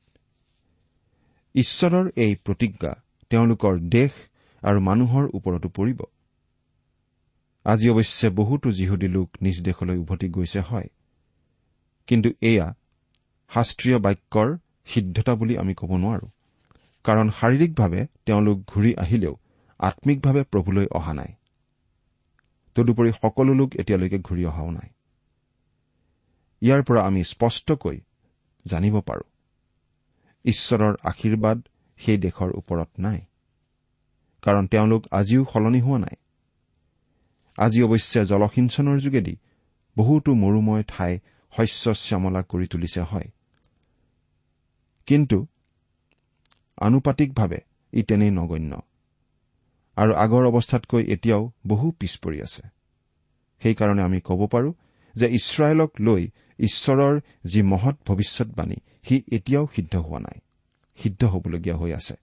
ঈশ্বৰৰ 1.54 2.10
এই 2.16 2.36
প্ৰতিজ্ঞা 2.44 2.92
তেওঁলোকৰ 3.30 3.78
দেশ 3.78 4.10
আৰু 4.62 4.80
মানুহৰ 4.80 5.24
ওপৰতো 5.34 5.68
পৰিব। 5.68 6.00
আজি 7.64 7.90
অৱশ্যে 7.90 8.28
বহুতো 8.30 8.72
যিহুদী 8.72 9.08
লোক 9.08 9.30
নিজ 9.42 9.62
দেশলৈ 9.62 9.96
উভতি 9.96 10.28
গৈছে 10.28 10.60
হয়। 10.60 10.88
কিন্তু 12.06 12.28
এয়া 12.42 12.74
শাস্ত্ৰীয় 13.50 13.98
বাক্যৰ 13.98 14.58
সিদ্ধতা 14.86 15.34
বুলি 15.34 15.58
আমি 15.58 15.74
ক'ব 15.74 15.90
নোৱাৰো। 15.96 16.26
কাৰণ 17.04 17.30
শাৰীৰিকভাৱে 17.30 18.06
তেওঁলোক 18.26 18.58
ঘূৰি 18.66 18.94
আহিলেও 18.94 19.34
আম্মিকভাৱে 19.78 20.42
প্ৰভুলৈ 20.42 20.86
অহা 20.90 21.14
নাই। 21.14 21.32
তদুপৰি 22.74 23.10
সকলো 23.12 23.52
লোক 23.54 23.70
এতিয়ালৈকে 23.76 24.18
ঘূৰি 24.18 24.42
অহাও 24.44 24.70
নাই। 24.70 24.90
ইয়াৰ 26.62 26.82
পৰা 26.82 27.00
আমি 27.06 27.24
স্পষ্টকৈ 27.24 28.00
জানিব 28.66 28.94
পাৰো 29.00 29.24
ঈশ্বৰৰ 30.44 30.94
আশীৰ্বাদ 31.02 31.58
সেই 32.00 32.18
দেশৰ 32.18 32.50
ওপৰত 32.50 32.90
নাই 32.98 33.20
কাৰণ 34.42 34.66
তেওঁলোক 34.66 35.02
আজিও 35.10 35.44
সলনি 35.52 35.80
হোৱা 35.80 35.98
নাই। 35.98 36.16
আজি 37.58 37.80
অৱশ্যে 37.82 38.20
জলসিঞ্চনৰ 38.24 38.98
যোগেদি 38.98 39.34
বহুতো 39.96 40.30
মৰুময় 40.34 40.84
ঠাই 40.88 41.12
শস্য 41.52 41.94
শ্যামলা 41.94 42.42
কৰি 42.42 42.66
তুলিছে 42.66 43.00
হয়। 43.00 43.28
কিন্তু 45.06 45.46
আনুপাতিকভাৱে 46.78 47.60
ই 47.92 48.02
তেনেই 48.02 48.30
নগণ্য। 48.30 48.72
আৰু 50.02 50.12
আগৰ 50.14 50.42
অৱস্থাতকৈ 50.50 51.02
এতিয়াও 51.14 51.42
বহু 51.66 51.86
পিছ 51.92 52.12
পৰি 52.16 52.38
আছে। 52.42 52.62
সেইকাৰণে 53.62 54.02
আমি 54.02 54.18
ক'ব 54.20 54.40
পাৰো 54.46 54.70
যে 55.14 55.26
ইছৰাইলক 55.38 55.90
লৈ 56.00 56.22
ঈশ্বৰৰ 56.58 57.14
যি 57.44 57.60
মহৎ 57.62 57.96
ভৱিষ্যৎবাণী 58.06 58.78
সি 59.06 59.16
এতিয়াও 59.32 59.66
সিদ্ধ 59.74 59.94
হোৱা 59.96 60.18
নাই 60.18 60.38
সিদ্ধ 60.98 61.20
হবলগীয়া 61.24 61.76
হৈ 61.76 61.90
আছে। 61.92 62.14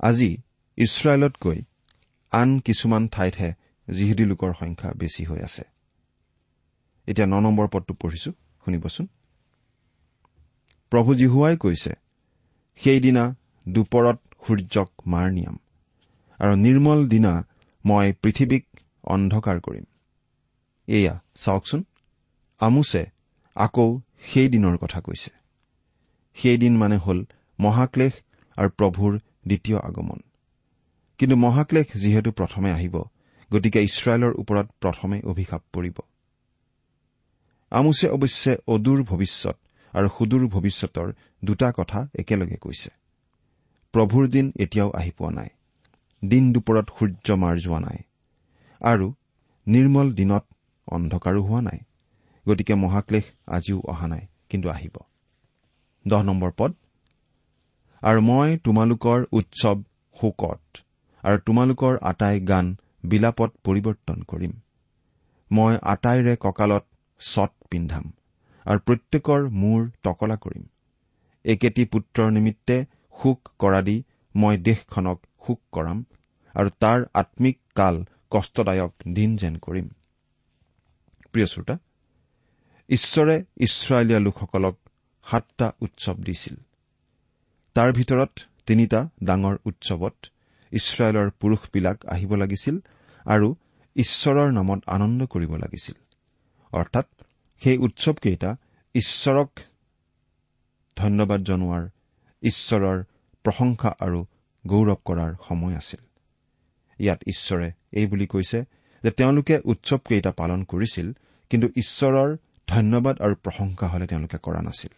আজি 0.00 0.30
ইছৰাইলতকৈ 0.78 1.58
আন 2.32 2.50
কিছুমান 2.58 3.02
ঠাইতহে 3.08 3.50
যিহুদী 3.88 4.24
লোকৰ 4.24 4.50
সংখ্যা 4.60 4.90
বেছি 4.92 5.22
হৈ 5.24 5.40
আছে। 5.42 5.64
এতিয়া 7.08 7.26
ন 7.26 7.34
নম্বৰ 7.40 7.66
পদটো 7.68 7.92
পঢ়িছো 7.94 8.30
শুনিবচোন। 8.62 9.06
প্ৰভু 10.92 11.10
জীহুৱাই 11.14 11.56
কৈছে 11.56 11.92
সেইদিনা 12.80 13.24
দুপৰত 13.66 14.18
সূৰ্যক 14.44 14.90
মাৰ 15.06 15.28
নিয়াম। 15.32 15.56
আৰু 16.44 16.54
নিৰ্মল 16.54 17.08
দিনা 17.08 17.32
মই 17.84 18.12
পৃথিৱীক 18.22 18.64
অন্ধকাৰ 19.04 19.60
কৰিম। 19.60 19.86
এয়া 20.88 21.14
চাওকচোন 21.34 21.84
আমোছে 22.58 23.02
আকৌ 23.56 24.00
সেই 24.22 24.48
দিনৰ 24.48 24.76
কথা 24.76 25.00
কৈছে। 25.00 25.30
সেইদিন 26.36 26.76
মানে 26.76 26.96
হ'ল 26.96 27.24
মহাক্লেশ 27.58 28.14
আৰু 28.56 28.70
প্ৰভুৰ 28.70 29.12
দ্বিতীয় 29.46 29.78
আগমন। 29.78 30.20
কিন্তু 31.18 31.36
মহাক্লেশ 31.36 31.86
যিহেতু 31.96 32.30
প্ৰথমে 32.32 32.70
আহিব 32.70 32.96
গতিকে 33.50 33.80
ইছৰাইলৰ 33.82 34.32
ওপৰত 34.32 34.66
প্ৰথমে 34.80 35.18
অভিশাপ 35.22 35.62
পৰিব। 35.72 35.96
আমোছে 37.70 38.06
অৱশ্যে 38.08 38.52
অদূৰ 38.66 39.02
ভৱিষ্যত 39.02 39.56
আৰু 39.94 40.08
সুদূৰ 40.08 40.42
ভৱিষ্যতৰ 40.48 41.08
দুটা 41.44 41.68
কথা 41.72 42.08
একেলগে 42.14 42.56
কৈছে। 42.56 42.90
প্ৰভুৰ 43.94 44.24
দিন 44.28 44.52
এতিয়াও 44.56 44.90
আহি 44.90 45.10
পোৱা 45.10 45.30
নাই। 45.30 45.48
দিন 46.28 46.44
দুপৰত 46.52 46.86
সূৰ্য 46.98 47.36
মাৰ 47.42 47.56
যোৱা 47.58 47.78
নাই 47.80 47.98
আৰু 48.80 49.06
নিৰ্মল 49.66 50.08
দিনত 50.14 50.44
অন্ধকাৰো 50.88 51.40
হোৱা 51.42 51.60
নাই। 51.60 51.80
গতিকে 52.46 52.74
মহাক্লেশ 52.74 53.26
আজিও 53.46 53.78
অহা 53.88 54.06
নাই 54.06 54.24
কিন্তু 54.48 54.66
আহিব। 54.68 54.96
দহ 56.06 56.20
নম্বৰ 56.22 56.50
পদ। 56.56 56.72
আৰু 58.02 58.20
মই 58.20 58.48
তোমালোকৰ 58.64 59.20
উৎসৱ 59.32 59.78
শোকত 60.16 60.62
আৰু 61.24 61.38
তোমালোকৰ 61.46 61.94
আটাই 62.02 62.36
গান 62.50 62.66
বিলাপত 63.04 63.50
পৰিৱৰ্তন 63.64 64.18
কৰিম। 64.30 64.52
মই 65.50 65.72
আটাইৰে 65.92 66.34
কঁকালত 66.36 66.84
ছট 67.20 67.52
পিন্ধাম 67.70 68.06
আৰু 68.66 68.78
প্ৰত্যেকৰ 68.86 69.40
মূৰ 69.60 69.80
টকলা 70.02 70.36
কৰিম। 70.36 70.64
একেটি 71.44 71.82
পুত্ৰৰ 71.84 72.28
নিমিত্তে 72.30 72.76
শোক 73.14 73.40
কৰা 73.58 73.80
দি 73.82 73.96
মই 74.34 74.54
দেশখনক 74.62 75.18
শোক 75.46 75.60
কৰাম 75.72 76.04
আৰু 76.54 76.70
তাৰ 76.80 77.00
আম্মিক 77.14 77.58
কাল 77.74 78.04
কষ্টদায়ক 78.30 78.92
দিন 79.14 79.36
যেন 79.36 79.54
কৰিম। 79.56 79.88
প্ৰিয় 81.32 81.46
শ্ৰোতা 81.46 81.78
ঈশ্বৰে 82.88 83.44
ইছৰাইলীয়া 83.56 84.20
লোকসকলক 84.20 84.76
সাতটা 85.30 85.72
উৎসৱ 85.80 86.14
দিছিল। 86.14 86.56
তাৰ 87.74 87.92
ভিতৰত 87.92 88.32
তিনিটা 88.66 89.00
ডাঙৰ 89.24 89.56
উৎসৱত 89.64 90.16
ইছৰাইলৰ 90.72 91.30
পুৰুষবিলাক 91.40 92.06
আহিব 92.06 92.34
লাগিছিল 92.34 92.76
আৰু 93.26 93.54
ঈশ্বৰৰ 93.96 94.52
নামত 94.52 94.80
আনন্দ 94.86 95.26
কৰিব 95.26 95.52
লাগিছিল। 95.56 95.94
অৰ্থাৎ 96.72 97.06
সেই 97.62 97.76
উৎসৱকেইটা 97.78 98.56
ঈশ্বৰক 98.94 99.50
ধন্যবাদ 100.96 101.40
জনোৱাৰ 101.44 101.84
ঈশ্বৰৰ 102.42 102.98
প্ৰশংসা 103.44 103.90
আৰু 104.00 104.26
গৌৰৱ 104.66 104.96
কৰাৰ 105.04 105.34
সময় 105.48 105.76
আছিল। 105.76 106.00
ইয়াত 106.98 107.22
ঈশ্বৰে 107.26 107.72
এই 107.92 108.06
বুলি 108.06 108.26
কৈছে 108.26 108.64
যে 109.02 109.10
তেওঁলোকে 109.10 109.60
উৎসৱকেইটা 109.64 110.30
পালন 110.30 110.64
কৰিছিল 110.64 111.12
কিন্তু 111.50 111.68
ঈশ্বৰৰ 111.76 112.36
ধন্যবাদ 112.68 113.22
আৰু 113.22 113.34
প্ৰশংসা 113.34 113.86
হলে 113.86 114.06
তেওঁলোকে 114.06 114.38
কৰা 114.42 114.62
নাছিল। 114.62 114.92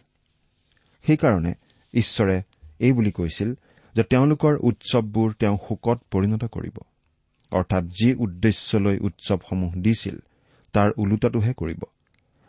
সেইকাৰণে 1.07 1.53
ঈশ্বৰে 1.93 2.41
এই 2.79 2.91
বুলি 2.93 3.11
কৈছিল 3.11 3.53
যে 3.95 4.03
তেওঁলোকৰ 4.03 4.57
উৎসৱবোৰ 4.61 5.33
তেওঁ 5.33 5.57
শোকত 5.67 6.01
পৰিণত 6.11 6.45
কৰিব। 6.45 6.77
অৰ্থাৎ 7.51 7.83
যি 7.83 8.13
উদ্দেশ্যলৈ 8.13 8.99
উৎসৱসমূহ 8.99 9.73
দিছিল 9.75 10.19
তাৰ 10.73 10.91
ওলোটাটোহে 10.97 11.53
কৰিব। 11.53 11.83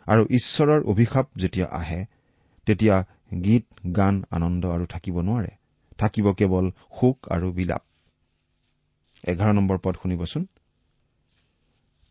আৰু 0.07 0.25
ঈশ্বৰৰ 0.29 0.83
অভিশাপ 0.83 1.27
যেতিয়া 1.37 1.67
আহে 1.71 2.05
তেতিয়া 2.65 3.05
গীত 3.43 3.65
গান 3.95 4.23
আনন্দ 4.31 4.65
আৰু 4.65 4.85
থাকিব 4.85 5.21
নোৱাৰে। 5.21 5.49
থাকিব 5.99 6.25
কেৱল 6.33 6.65
শোক 6.97 7.17
আৰু 7.29 7.47
বিলাপ। 7.51 7.83
এঘাৰ 9.23 9.51
নম্বৰ 9.53 9.77
পদ 9.83 9.95
শুনিবচোন। 10.01 10.43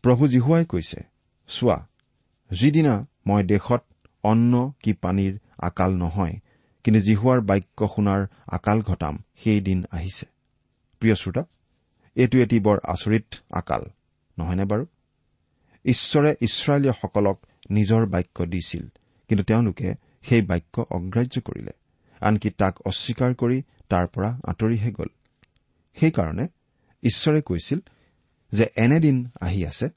প্ৰভু 0.03 0.23
জীহুৱাই 0.27 0.65
কৈছে 0.65 0.99
চোৱা 1.49 1.77
যিদিনা 2.49 2.93
মই 3.27 3.41
দেশত 3.43 3.81
অন্ন 4.23 4.53
কি 4.83 4.91
পানীৰ 4.93 5.33
আকাল 5.57 5.91
নহয় 5.95 6.35
কিন্তু 6.85 6.99
জিহুৱাৰ 7.01 7.39
বাক্য 7.41 7.79
শুনাৰ 7.95 8.21
আকাল 8.47 8.77
ঘটাম 8.81 9.15
সেই 9.43 9.59
দিন 9.61 9.79
আহিছে। 9.91 10.25
প্ৰিয় 11.01 11.15
শ্ৰোতা 11.15 11.43
এইটো 12.15 12.35
এটি 12.37 12.57
বৰ 12.59 12.77
আচৰিত 12.83 13.27
আকাল 13.51 13.83
নহয়নে 14.37 14.65
বাৰু? 14.65 14.85
ঈশ্বৰে 15.85 16.31
ইছৰাইলীয়সকলক 16.41 17.37
নিজৰ 17.71 18.05
বাক্য 18.05 18.37
দিছিল 18.45 18.85
কিন্তু 19.29 19.43
তেওঁলোকে 19.43 19.89
সেই 20.23 20.41
বাক্য 20.41 20.75
অগ্ৰাহ্য 20.89 21.35
কৰিলে। 21.41 21.73
আনকি 22.21 22.49
তাক 22.49 22.73
অস্বীকাৰ 22.85 23.31
কৰি 23.35 23.57
তাৰ 23.89 24.07
পৰা 24.07 24.29
আঁতৰিহে 24.43 24.91
গ'ল। 24.91 25.09
সেইকাৰণে 25.97 26.47
ঈশ্বৰে 27.03 27.41
কৈছিল 27.41 27.79
যে 28.51 28.65
এনেদিন 28.75 29.27
আহি 29.41 29.65
আছে 29.65 29.89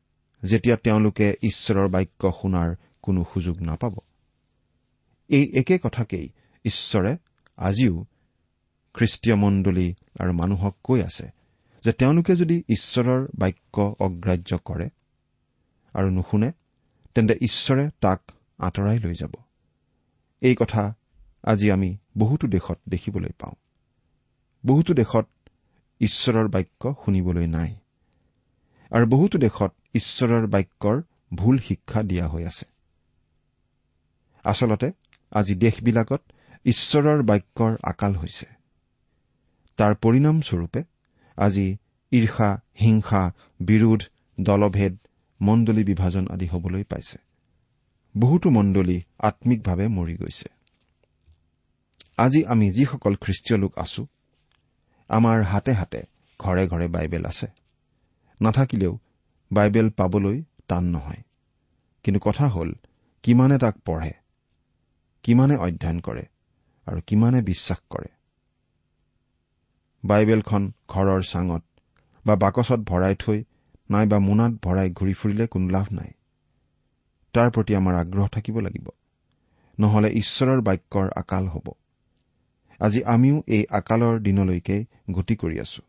যেতিয়া 0.42 0.76
তেওঁলোকে 0.76 1.34
ঈশ্বৰৰ 1.42 1.88
বাক্য 1.88 2.32
শুনাৰ 2.42 2.74
কোনো 3.02 3.24
সুযোগ 3.34 3.62
নাপাব। 3.62 3.94
এই 5.28 5.44
একে 5.54 5.78
কথাকেই 5.78 6.28
ঈশ্বৰে 6.64 7.16
আজিও 7.56 8.04
খ্ৰীষ্টীয় 8.94 9.36
মণ্ডলী 9.36 9.94
আৰু 10.20 10.32
মানুহক 10.32 10.76
কৈ 10.84 11.02
আছে 11.02 11.26
যে 11.84 11.92
তেওঁলোকে 11.92 12.36
যদি 12.36 12.62
ঈশ্বৰৰ 12.68 13.26
বাক্য 13.38 13.94
অগ্ৰাহ্য 14.00 14.58
কৰে 14.64 14.88
আৰু 15.92 16.10
নুশুনে 16.10 16.52
তেন্তে 17.14 17.34
ঈশ্বৰে 17.34 17.90
তাক 18.00 18.20
আঁতৰাই 18.58 18.98
লৈ 18.98 19.14
যাব। 19.14 19.34
এই 20.40 20.54
কথা 20.54 20.94
আজি 21.42 21.70
আমি 21.70 21.96
বহুতো 22.18 22.48
দেশত 22.48 22.78
দেখিবলৈ 22.88 23.30
পাওঁ। 23.38 23.54
বহুতো 24.66 24.94
দেশত 24.94 25.28
ঈশ্বৰৰ 26.00 26.48
বাক্য 26.48 26.94
শুনিবলৈ 27.04 27.46
নাই। 27.46 27.74
আৰু 28.90 29.06
বহুতো 29.06 29.38
দেশত 29.38 29.72
ঈশ্বৰৰ 29.94 30.46
বাক্যৰ 30.46 31.02
ভুল 31.34 31.58
শিক্ষা 31.58 32.02
দিয়া 32.02 32.28
হৈ 32.28 32.44
আছে। 32.44 32.66
আচলতে 34.44 34.92
আজি 35.30 35.54
দেশবিলাকত 35.54 36.22
ঈশ্বৰৰ 36.64 37.22
বাক্যৰ 37.22 37.76
আকাল 37.82 38.14
হৈছে। 38.14 38.46
তাৰ 39.76 39.94
পৰিণামস্বৰূপে 39.94 40.84
আজি 41.36 41.76
ঈৰ্ষা 42.12 42.60
হিংসা 42.80 43.32
বিৰোধ 43.60 44.02
দলভেদ 44.40 44.98
মণ্ডলী 45.40 45.84
বিভাজন 45.84 46.28
আদি 46.28 46.46
হবলৈ 46.46 46.84
পাইছে। 46.84 47.18
বহুতো 48.20 48.50
মণ্ডলী 48.50 49.02
আম্মিকভাৱে 49.18 49.88
মৰি 49.88 50.14
গৈছে। 50.14 50.48
আজি 52.16 52.44
আমি 52.44 52.70
যিসকল 52.70 53.14
খ্ৰীষ্টীয় 53.14 53.60
লোক 53.60 53.78
আছো 53.78 54.06
আমাৰ 55.12 55.42
হাতে 55.42 55.72
হাতে 55.72 56.00
ঘৰে 56.40 56.68
ঘৰে 56.68 56.88
বাইবেল 56.88 57.24
আছে। 57.24 57.46
নাথাকিলেও 58.40 58.98
বাইবেল 59.52 59.90
পাবলৈ 59.90 60.42
টান 60.68 60.84
নহয়। 60.84 61.22
কিন্তু 62.04 62.20
কথা 62.20 62.46
হ'ল 62.48 62.70
কিমানে 63.22 63.58
তাক 63.58 63.76
পঢ়ে 63.86 64.12
কিমানে 65.22 65.56
অধ্যয়ন 65.56 66.00
কৰে 66.00 66.24
আৰু 66.86 67.00
কিমানে 67.06 67.42
বিশ্বাস 67.42 67.80
কৰে। 67.90 68.10
বাইবেলখন 70.04 70.72
ঘৰৰ 70.88 71.22
চাঙত 71.22 71.62
বা 72.26 72.36
বাকচত 72.36 72.80
ভৰাই 72.80 73.14
থৈ 73.14 73.44
নাইবা 73.90 74.18
মোনাত 74.18 74.52
ভৰাই 74.62 74.88
ঘূৰি 74.90 75.14
ফুৰিলে 75.14 75.46
কোনো 75.46 75.66
লাভ 75.68 75.86
নাই। 75.92 76.10
তাৰ 77.34 77.50
প্ৰতি 77.50 77.72
আমাৰ 77.74 77.94
আগ্ৰহ 77.94 78.26
থাকিব 78.28 78.58
লাগিব। 78.58 78.88
নহলে 79.78 80.08
ঈশ্বৰৰ 80.12 80.60
বাক্যৰ 80.60 81.08
আকাল 81.16 81.48
হ'ব। 81.48 81.66
আজি 82.82 83.04
আমিও 83.04 83.42
এই 83.46 83.66
আকালৰ 83.70 84.18
দিনলৈকে 84.18 84.84
গতি 85.10 85.36
কৰি 85.36 85.60
আছো। 85.60 85.82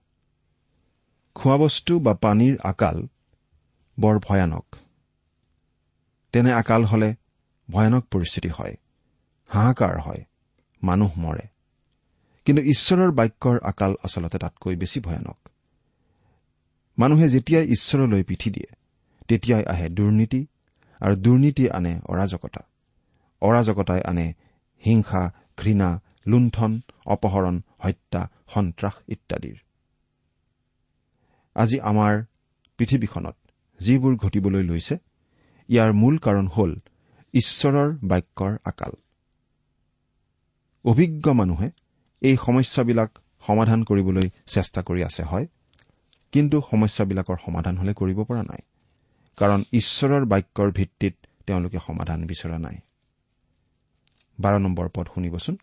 খোৱাবস্তু 1.36 2.00
বা 2.00 2.14
পানীৰ 2.14 2.58
আকাল 2.64 3.08
বৰ 4.00 4.20
ভয়ানক। 4.20 4.76
তেনে 6.32 6.54
আকাল 6.54 6.84
হলে 6.84 7.16
ভয়ানক 7.72 8.06
পৰিস্থিতি 8.06 8.50
হয়। 8.50 8.76
হাহাকাৰ 9.48 10.02
হয়। 10.02 10.26
মানুহ 10.84 11.12
মৰে। 11.18 11.48
কিন্তু 12.46 12.64
ঈশ্বৰৰ 12.64 13.12
বাক্যৰ 13.12 13.60
আকাল 13.64 13.96
আচলতে 14.04 14.38
তাতকৈ 14.38 14.76
বেছি 14.76 15.00
ভয়ানক। 15.00 15.50
মানুহে 17.00 17.30
যেতিয়াই 17.30 17.66
ঈশ্বৰলৈ 17.68 18.24
পিঠি 18.24 18.52
দিয়ে 18.52 18.76
তেতিয়াই 19.28 19.66
আহে 19.66 19.90
দুৰ্নীতি 19.90 20.48
আৰু 21.00 21.16
দুৰ্নীতি 21.16 21.70
আনে 21.70 22.00
অৰাজকতা। 22.06 22.62
অৰাজকতাই 23.42 24.02
আনে 24.02 24.34
হিংসা 24.86 25.32
ঘৃণা 25.58 26.02
লুণ্ঠন 26.26 26.72
অপহৰণ 27.06 27.56
হত্যা 27.84 28.22
সন্ত্ৰাস 28.54 28.96
ইত্যাদিৰ। 29.08 29.58
আজি 31.56 31.78
আমাৰ 31.92 32.14
পৃথিৱীখনত 32.80 33.36
যিবোৰ 33.80 34.14
ঘটিবলৈ 34.16 34.64
লৈছে 34.70 34.96
ইয়াৰ 35.70 35.92
মূল 36.02 36.16
কাৰণ 36.26 36.48
হ'ল 36.56 36.72
ঈশ্বৰৰ 37.34 37.90
বাক্যৰ 38.12 38.54
আকাল। 38.66 38.94
অভিজ্ঞ 40.86 41.26
মানুহে 41.34 41.68
এই 42.22 42.36
সমস্যাবিলাক 42.46 43.10
সমাধান 43.48 43.80
কৰিবলৈ 43.84 44.28
চেষ্টা 44.54 44.80
কৰি 44.88 45.02
আছে 45.10 45.24
হয় 45.24 45.46
কিন্তু 46.34 46.58
সমস্যাবিলাকৰ 46.72 47.38
সমাধান 47.46 47.76
হলে 47.78 47.94
কৰিব 48.00 48.20
পৰা 48.30 48.44
নাই 48.52 48.62
কাৰণ 49.38 49.60
ঈশ্বৰৰ 49.80 50.24
বাক্যৰ 50.34 50.70
ভিত্তিত 50.78 51.16
তেওঁলোকে 51.48 51.80
সমাধান 51.88 52.20
বিচৰা 52.30 52.58
নাই। 52.66 52.78
বাৰ 54.40 54.56
নম্বৰ 54.66 54.88
পদ 54.96 55.06
শুনিবচোন। 55.16 55.56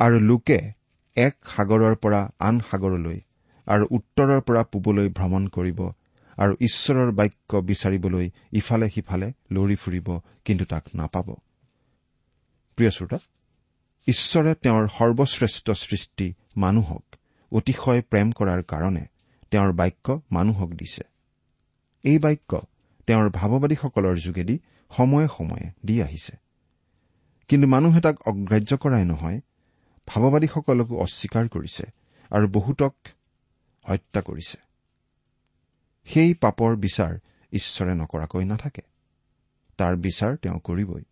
আৰু 0.00 0.18
লোকে 0.20 0.58
এক 1.16 1.34
সাগৰৰ 1.56 1.94
পৰা 1.96 2.20
আন 2.40 2.60
সাগৰলৈ 2.70 3.20
আৰু 3.66 3.84
উত্তৰৰ 3.90 4.40
পৰা 4.40 4.62
পূবলৈ 4.62 5.08
ভ্ৰমণ 5.08 5.48
কৰিব 5.48 5.80
আৰু 6.38 6.52
ঈশ্বৰৰ 6.60 7.10
বাক্য 7.12 7.56
বিচাৰিবলৈ 7.56 8.30
ইফালে 8.52 8.90
সিফালে 8.90 9.28
লৰি 9.52 9.76
ফুৰিব 9.76 10.08
কিন্তু 10.44 10.64
তাক 10.64 10.84
নাপাব। 10.94 11.28
প্ৰিয় 12.76 12.90
শ্ৰোতা 12.90 13.18
ঈশ্বৰে 14.06 14.54
তেওঁৰ 14.54 14.88
সৰ্বশ্ৰেষ্ঠ 14.88 15.70
সৃষ্টি 15.70 16.34
মানুহক 16.56 17.04
অতিশয় 17.52 18.02
প্ৰেম 18.02 18.32
কৰাৰ 18.32 18.62
কাৰণে 18.62 19.04
তেওঁৰ 19.50 19.72
বাক্য 19.72 20.20
মানুহক 20.32 20.70
দিছে। 20.70 21.04
এই 22.04 22.18
বাক্য 22.18 22.60
তেওঁৰ 23.06 23.30
ভাৱবাদীসকলৰ 23.30 24.16
যোগেদি 24.16 24.58
সময়ে 24.90 25.28
সময়ে 25.38 25.66
দি 25.86 26.02
আহিছে। 26.02 26.34
কিন্তু 27.48 27.66
মানুহে 27.68 28.00
তাক 28.00 28.16
অগ্ৰাহ্য 28.28 28.76
কৰাই 28.76 29.04
নহয় 29.04 29.40
ভাৱবাদীসকলকো 30.10 30.98
অস্বীকাৰ 30.98 31.48
কৰিছে 31.48 31.84
আৰু 32.30 32.48
বহুতক 32.48 32.94
হত্যা 33.88 34.20
কৰিছে। 34.22 34.58
সেই 36.04 36.34
পাপৰ 36.34 36.76
বিচাৰ 36.76 37.18
ঈশ্বৰে 37.52 37.94
নকৰাকৈ 37.94 38.44
নাথাকে। 38.44 38.82
তাৰ 39.76 39.96
বিচাৰ 39.96 40.36
তেওঁ 40.36 40.58
কৰিবই। 40.58 41.02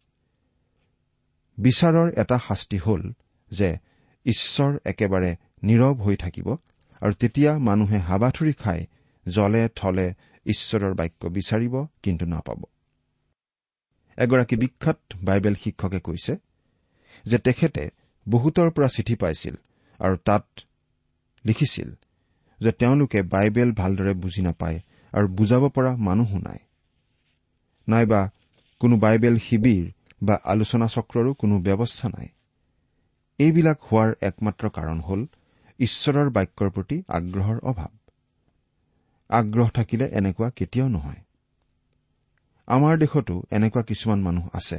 বিচাৰৰ 1.59 2.09
এটা 2.17 2.39
শাস্তি 2.39 2.79
হ'ল 2.79 3.13
যে 3.51 3.79
ঈশ্বৰ 4.27 4.79
একেবাৰে 4.85 5.37
নীৰৱ 5.63 5.95
হৈ 5.95 6.17
থাকিব 6.17 6.57
আৰু 7.01 7.13
তেতিয়া 7.13 7.59
মানুহে 7.59 7.99
হাবাথুৰি 7.99 8.53
খাই 8.53 8.87
জলে 9.29 9.69
থলে 9.77 10.15
ঈশ্বৰৰ 10.47 10.95
বাক্য 10.95 11.29
বিচাৰিব 11.29 11.87
কিন্তু 12.03 12.27
নাপাব। 12.27 12.65
এগৰাকী 14.17 14.57
বিখ্যাত 14.57 15.01
বাইবেল 15.25 15.55
শিক্ষকে 15.55 16.01
কৈছে 16.01 16.37
যে 17.25 17.39
তেখেতে 17.39 17.91
বহুতৰ 18.31 18.71
পৰা 18.71 18.89
চিঠি 18.89 19.15
পাইছিল 19.15 19.55
আৰু 20.01 20.17
তাত 20.25 20.45
লিখিছিল 21.47 21.89
যে 22.61 22.71
তেওঁলোকে 22.73 23.23
বাইবেল 23.23 23.73
ভালদৰে 23.73 24.15
বুজি 24.15 24.43
নাপায় 24.43 24.79
আৰু 25.13 25.27
বুজাব 25.29 25.69
পৰা 25.69 25.97
মানুহো 25.97 26.39
নাই। 26.39 26.59
নাইবা 27.89 28.31
কোনো 28.81 28.97
বাইবেল 28.97 29.37
শিবিৰ 29.39 29.85
বা 30.23 30.35
আলোচনা 30.45 30.87
চক্ৰৰো 30.87 31.35
কোনো 31.35 31.61
ব্যৱস্থা 31.61 32.09
নাই। 32.09 32.29
এইবিলাক 33.39 33.79
হোৱাৰ 33.83 34.11
একমাত্ৰ 34.23 34.69
কাৰণ 34.69 35.01
হ'ল 35.01 35.27
ঈশ্বৰৰ 35.79 36.29
বাক্যৰ 36.31 36.71
প্ৰতি 36.71 36.97
আগ্ৰহৰ 37.09 37.59
অভাৱ। 37.63 37.91
আগ্ৰহ 39.31 39.69
থাকিলে 39.71 40.07
এনেকুৱা 40.13 40.51
কেতিয়াও 40.51 40.89
নহয়। 40.89 41.21
আমাৰ 42.69 42.99
দেশতো 42.99 43.35
এনেকুৱা 43.51 43.83
কিছুমান 43.83 44.21
মানুহ 44.23 44.49
আছে। 44.53 44.79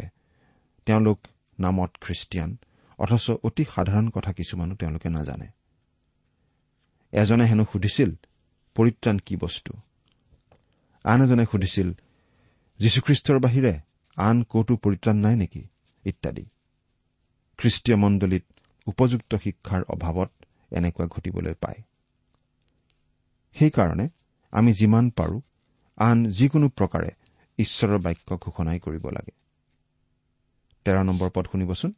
তেওঁলোক 0.85 1.19
নামত 1.59 1.91
খ্ৰীষ্টিয়ান 2.01 2.57
অথচ 2.99 3.31
অতি 3.43 3.65
সাধাৰণ 3.75 4.09
কথা 4.09 4.33
কিছুমানো 4.33 4.75
তেওঁলোকে 4.75 5.09
নাজানে। 5.09 5.47
এজনে 7.11 7.45
হেনো 7.45 7.65
সুধিছিল 7.73 8.15
পৰিত্ৰাণ 8.75 9.17
কি 9.17 9.35
বস্তু? 9.35 9.73
আন 11.03 11.23
এজনে 11.23 11.45
সুধিছিল 11.51 11.93
যীশুখ্ৰীষ্টৰ 12.79 13.39
বাহিৰে 13.39 13.79
আন 14.15 14.43
কতো 14.43 14.77
পৰিত্ৰাণ 14.77 15.17
নাই 15.17 15.35
নেকি? 15.35 15.67
ইত্যাদি। 16.05 16.45
খ্ৰীষ্টীয় 17.57 17.97
মণ্ডলীত 17.97 18.43
উপযুক্ত 18.85 19.35
শিক্ষাৰ 19.35 19.83
অভাৱত 19.83 20.31
এনেকুৱা 20.71 21.07
ঘটিবলৈ 21.07 21.53
পায়। 21.53 21.81
সেইকাৰণে 23.53 24.09
আমি 24.51 24.73
যিমান 24.73 25.09
পাৰো 25.09 25.41
আন 25.97 26.25
যিকোনো 26.25 26.69
প্ৰকাৰে 26.69 27.09
ঈশ্বৰৰ 27.57 27.97
বাক্য 27.97 28.37
ঘোষণাই 28.37 28.79
কৰিব 28.79 29.09
লাগে। 29.09 29.31
তেৰ 30.85 31.03
নম্বৰ 31.03 31.29
পদ 31.29 31.47
শুনিবচোন। 31.51 31.93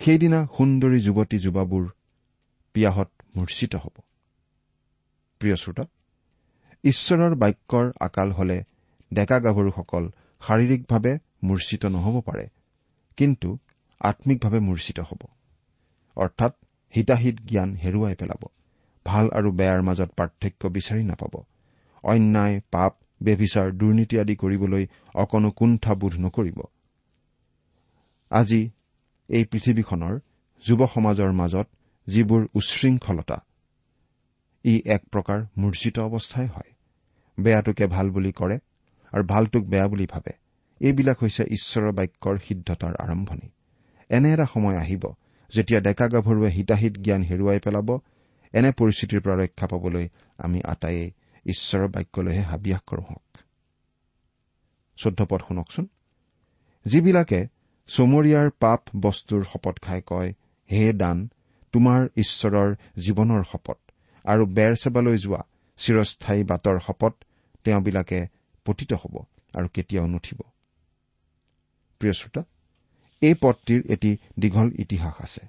সেইদিনা 0.00 0.40
সুন্দৰী 0.56 0.98
যুৱতী 1.00 1.38
যুৱাবোৰ 1.38 1.84
পিয়াহত 2.74 3.10
মূৰ্ছিত 3.36 3.72
হ'ব। 3.74 3.96
প্ৰিয় 5.40 5.56
শ্ৰোতা 5.56 5.84
ঈশ্বৰৰ 6.84 7.34
বাক্যৰ 7.34 7.86
আকাল 8.00 8.28
হলে 8.32 8.56
ডেকা 9.12 9.38
গাভৰুসকল 9.40 10.04
শাৰীৰিকভাৱে 10.42 11.12
মূৰ্ছিত 11.44 11.82
নহ'ব 11.86 12.16
পাৰে 12.20 12.46
কিন্তু 13.18 13.48
আম্মিকভাৱে 14.00 14.60
মূৰ্ছিত 14.60 14.98
হ'ব। 15.00 15.20
অৰ্থাৎ 16.16 16.52
হিতাহিত 16.94 17.36
জ্ঞান 17.46 17.70
হেৰুৱাই 17.74 18.14
পেলাব 18.14 18.42
ভাল 19.06 19.26
আৰু 19.30 19.48
বেয়াৰ 19.50 19.80
মাজত 19.82 20.10
পাৰ্থক্য 20.18 20.62
বিচাৰি 20.68 21.02
নাপাব। 21.04 21.34
অন্যায় 22.04 22.56
পাপ 22.70 22.92
বেভিচাৰ 23.22 23.68
দুৰ্নীতি 23.72 24.14
আদি 24.18 24.34
কৰিবলৈ 24.36 24.84
অকণো 25.14 25.50
কুণ্ঠাবোধ 25.50 26.14
নকৰিব। 26.24 26.58
আজি 28.30 28.62
এই 29.28 29.44
পৃথিৱীখনৰ 29.44 30.14
যুৱ 30.64 30.86
সমাজৰ 30.86 31.32
মাজত 31.32 31.66
যিবোৰ 32.06 32.42
উশৃংখলতা 32.54 33.38
ই 34.64 34.82
এক 34.86 35.02
প্ৰকাৰ 35.12 35.46
মূৰ্জিত 35.58 35.98
অৱস্থাই 35.98 36.46
হয়। 36.46 36.70
বেয়াটোকে 37.38 37.86
ভাল 37.86 38.10
বুলি 38.10 38.32
কৰে 38.32 38.58
আৰু 39.12 39.24
ভালটোক 39.24 39.64
বেয়া 39.64 39.88
বুলি 39.88 40.06
ভাবে। 40.06 40.32
এইবিলাক 40.80 41.18
হৈছে 41.22 41.42
ঈশ্বৰৰ 41.44 41.92
বাক্যৰ 41.92 42.38
সিদ্ধতাৰ 42.38 42.94
আৰম্ভণি। 42.96 43.48
এনে 44.10 44.32
এটা 44.32 44.46
সময় 44.46 44.76
আহিব 44.76 45.04
যেতিয়া 45.52 45.80
ডেকা 45.80 46.06
গাভৰুৱে 46.08 46.50
হিতাহিত 46.50 46.94
জ্ঞান 46.98 47.22
হেৰুৱাই 47.22 47.60
পেলাব। 47.60 47.88
এনে 48.54 48.70
পৰিস্থিতিৰ 48.70 49.20
পৰা 49.20 49.36
ৰক্ষা 49.36 49.66
পাবলৈ 49.66 50.08
আমি 50.38 50.58
আটাইয়ে 50.64 51.12
ঈশ্বৰৰ 51.46 51.88
বাক্যলৈহে 51.88 52.42
হাবিয়াস 52.42 52.82
কৰোঁ 52.86 53.04
হওক। 53.10 53.28
যিবিলাকে 56.86 57.40
চমৰীয়াৰ 57.88 58.48
পাপ 58.60 58.80
বস্তুৰ 59.00 59.42
শপত 59.44 59.76
খাই 59.80 60.00
কয় 60.06 60.30
হে 60.70 60.92
দান 60.92 61.18
তোমাৰ 61.74 62.00
ঈশ্বৰৰ 62.16 62.70
জীৱনৰ 62.98 63.42
শপত। 63.44 63.78
আৰু 64.24 64.42
বেৰ 64.46 64.72
চেবালৈ 64.76 65.16
যোৱা 65.18 65.42
চিৰস্থায়ী 65.78 66.42
বাটৰ 66.44 66.78
শপত 66.78 67.14
তেওঁবিলাকে 67.64 68.20
পতিত 68.66 68.92
হ'ব 68.92 69.14
আৰু 69.54 69.68
কেতিয়াও 69.74 70.06
নুঠিব। 70.06 70.40
এই 73.22 73.34
পদটিৰ 73.34 73.80
এটি 73.90 74.10
দীঘল 74.38 74.68
ইতিহাস 74.78 75.14
আছে। 75.20 75.42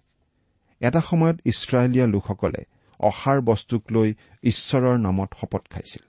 এটা 0.81 1.01
সময়ত 1.01 1.37
ইছৰাইলীয়া 1.45 2.07
লোকসকলে 2.07 2.61
অসাৰ 2.99 3.41
বস্তুক 3.41 3.83
লৈ 3.91 4.09
ঈশ্বৰৰ 4.43 4.97
নামত 4.97 5.29
শপত 5.39 5.63
খাইছিল। 5.69 6.03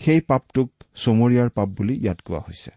সেই 0.00 0.20
পাপটোক 0.20 0.68
চমৰীয়াৰ 0.94 1.48
পাপ 1.50 1.68
বুলি 1.68 1.94
ইয়াত 1.94 2.18
কোৱা 2.20 2.40
হৈছে। 2.40 2.70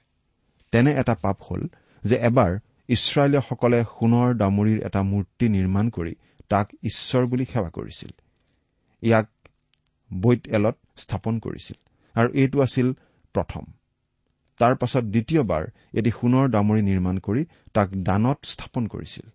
তেনে 0.72 0.92
এটা 0.92 1.16
পাপ 1.16 1.38
হ'ল 1.42 1.68
যে 2.04 2.16
এবাৰ 2.16 2.52
ইছৰাইলীয়সকলে 2.90 3.84
সোণৰ 3.84 4.30
দামৰিৰ 4.34 4.80
এটা 4.86 5.04
মূৰ্তি 5.04 5.50
নিৰ্মাণ 5.50 5.90
কৰি 5.90 6.16
তাক 6.50 6.68
ঈশ্বৰ 6.84 7.26
বুলি 7.26 7.46
সেৱা 7.46 7.70
কৰিছিল। 7.70 8.12
ইয়াক 9.04 9.28
বৈত 10.14 10.48
এলত 10.48 10.78
স্থাপন 10.98 11.40
কৰিছিল 11.40 11.78
আৰু 12.16 12.30
এইটো 12.34 12.62
আছিল 12.62 12.94
প্ৰথম। 13.34 13.64
তাৰ 14.60 14.76
পাছত 14.76 15.04
দ্বিতীয়বাৰ 15.04 15.64
এটি 15.94 16.12
সোণৰ 16.12 16.48
দামৰি 16.50 16.82
নিৰ্মাণ 16.82 17.18
কৰি 17.18 17.46
তাক 17.74 17.90
দানত 17.94 18.40
স্থাপন 18.44 18.88
কৰিছিল। 18.88 19.30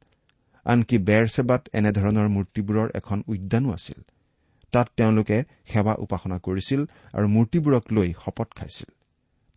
আনকি 0.66 0.98
বেৰ 0.98 1.29
চেবাত 1.29 1.62
এনেধৰণৰ 1.72 2.29
মূৰ্তিবোৰৰ 2.29 2.88
এখন 2.94 3.22
উদ্যানো 3.29 3.72
আছিল। 3.72 4.03
তাত 4.72 4.88
তেওঁলোকে 4.96 5.44
সেৱা 5.66 5.94
উপাসনা 5.98 6.38
কৰিছিল 6.38 6.81
আৰু 7.12 7.29
মূৰ্তিবোৰক 7.29 7.85
লৈ 7.92 8.12
শপত 8.25 8.48
খাইছিল। 8.57 9.02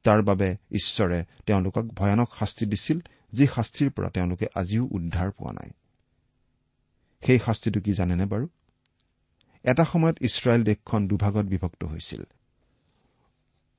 তাৰ 0.06 0.22
বাবে 0.22 0.50
ঈশ্বৰে 0.72 1.20
তেওঁলোকক 1.46 1.86
ভয়ানক 1.86 2.30
শাস্তি 2.40 2.66
দিছিল 2.66 3.00
যি 3.34 3.46
শাস্তিৰ 3.56 3.90
পৰা 3.90 4.10
তেওঁলোকে 4.10 4.46
আজিও 4.56 4.88
উদ্ধাৰ 4.92 5.32
পোৱা 5.32 5.54
নাই। 5.54 5.70
সেই 7.26 7.40
শাস্তিটো 7.40 7.80
কি 7.82 7.94
জানেনে 7.94 8.26
বাৰু? 8.26 8.48
এটা 9.64 9.84
সময়ত 9.86 10.18
ইছৰাইল 10.22 10.64
দেশখন 10.64 11.08
দুভাগত 11.08 11.46
বিভক্ত 11.46 11.84
হৈছিল। 11.84 12.24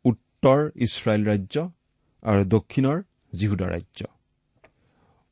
উত্তৰ 0.04 0.70
ইছৰাইল 0.76 1.22
ৰাজ্য 1.24 1.70
আৰু 2.22 2.44
দক্ষিণৰ 2.44 3.02
জিহুদা 3.38 3.66
ৰাজ্য। 3.66 4.04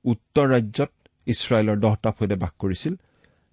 উত্তৰ 0.04 0.46
ৰাজ্যত 0.48 0.92
ইছৰাইলৰ 1.26 1.76
দহটা 1.80 2.11
ফৈদে 2.12 2.37
বাস 2.37 2.52
কৰিছিল 2.59 2.94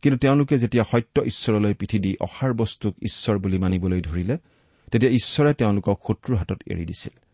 কিন্তু 0.02 0.18
তেওঁলোকে 0.18 0.56
যেতিয়া 0.58 0.84
সত্য 0.84 1.22
ঈশ্বৰলৈ 1.22 1.74
পিঠি 1.74 2.00
দি 2.00 2.12
অসাৰ 2.20 2.54
বস্তুক 2.54 2.96
ঈশ্বৰ 3.02 3.38
বুলি 3.38 3.58
মানিবলৈ 3.58 4.02
ধৰিলে 4.02 4.38
তেতিয়া 4.92 5.12
ঈশ্বৰে 5.12 5.54
তেওঁলোকক 5.54 5.98
শত্ৰুৰ 6.08 6.38
হাতত 6.38 6.60
এৰি 6.68 6.86
দিছিল। 6.86 7.31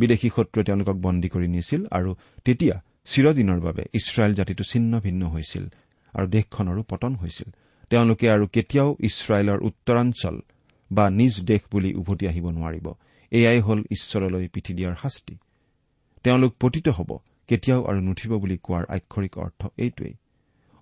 বিদেশী 0.00 0.28
শত্ৰুৱে 0.36 0.62
তেওঁলোকক 0.68 0.96
বন্দী 1.06 1.28
কৰি 1.34 1.48
নিছিল 1.56 1.80
আৰু 1.98 2.10
তেতিয়া 2.46 2.76
চিৰদিনৰ 3.10 3.60
বাবে 3.66 3.82
ইছৰাইল 3.98 4.32
জাতিটো 4.34 4.62
ছিন্ন 4.70 4.92
ভিন্ন 5.00 5.22
হৈছিল 5.34 5.64
আৰু 6.14 6.26
দেশখনৰো 6.34 6.82
পতন 6.90 7.12
হৈছিল। 7.20 7.48
তেওঁলোকে 7.90 8.26
আৰু 8.34 8.44
কেতিয়াও 8.54 8.90
ইছৰাইলৰ 9.08 9.58
উত্তৰাঞ্চল 9.68 10.36
বা 10.90 11.04
নিজ 11.10 11.34
দেশ 11.50 11.62
বুলি 11.72 11.90
উভতি 12.00 12.24
আহিব 12.30 12.46
নোৱাৰিব। 12.56 12.86
এয়াই 13.32 13.60
হ'ল 13.66 13.80
ঈশ্বৰলৈ 13.90 14.44
পিঠি 14.54 14.72
দিয়াৰ 14.74 14.94
শাস্তি। 15.02 15.34
তেওঁলোক 16.24 16.52
পতিত 16.60 16.86
হ'ব 16.96 17.10
কেতিয়াও 17.48 17.80
আৰু 17.90 18.00
নুঠিব 18.08 18.32
বুলি 18.42 18.56
কোৱাৰ 18.66 18.84
আক্ষৰিক 18.96 19.34
অৰ্থ 19.38 19.60
এইটোৱেই। 19.78 20.14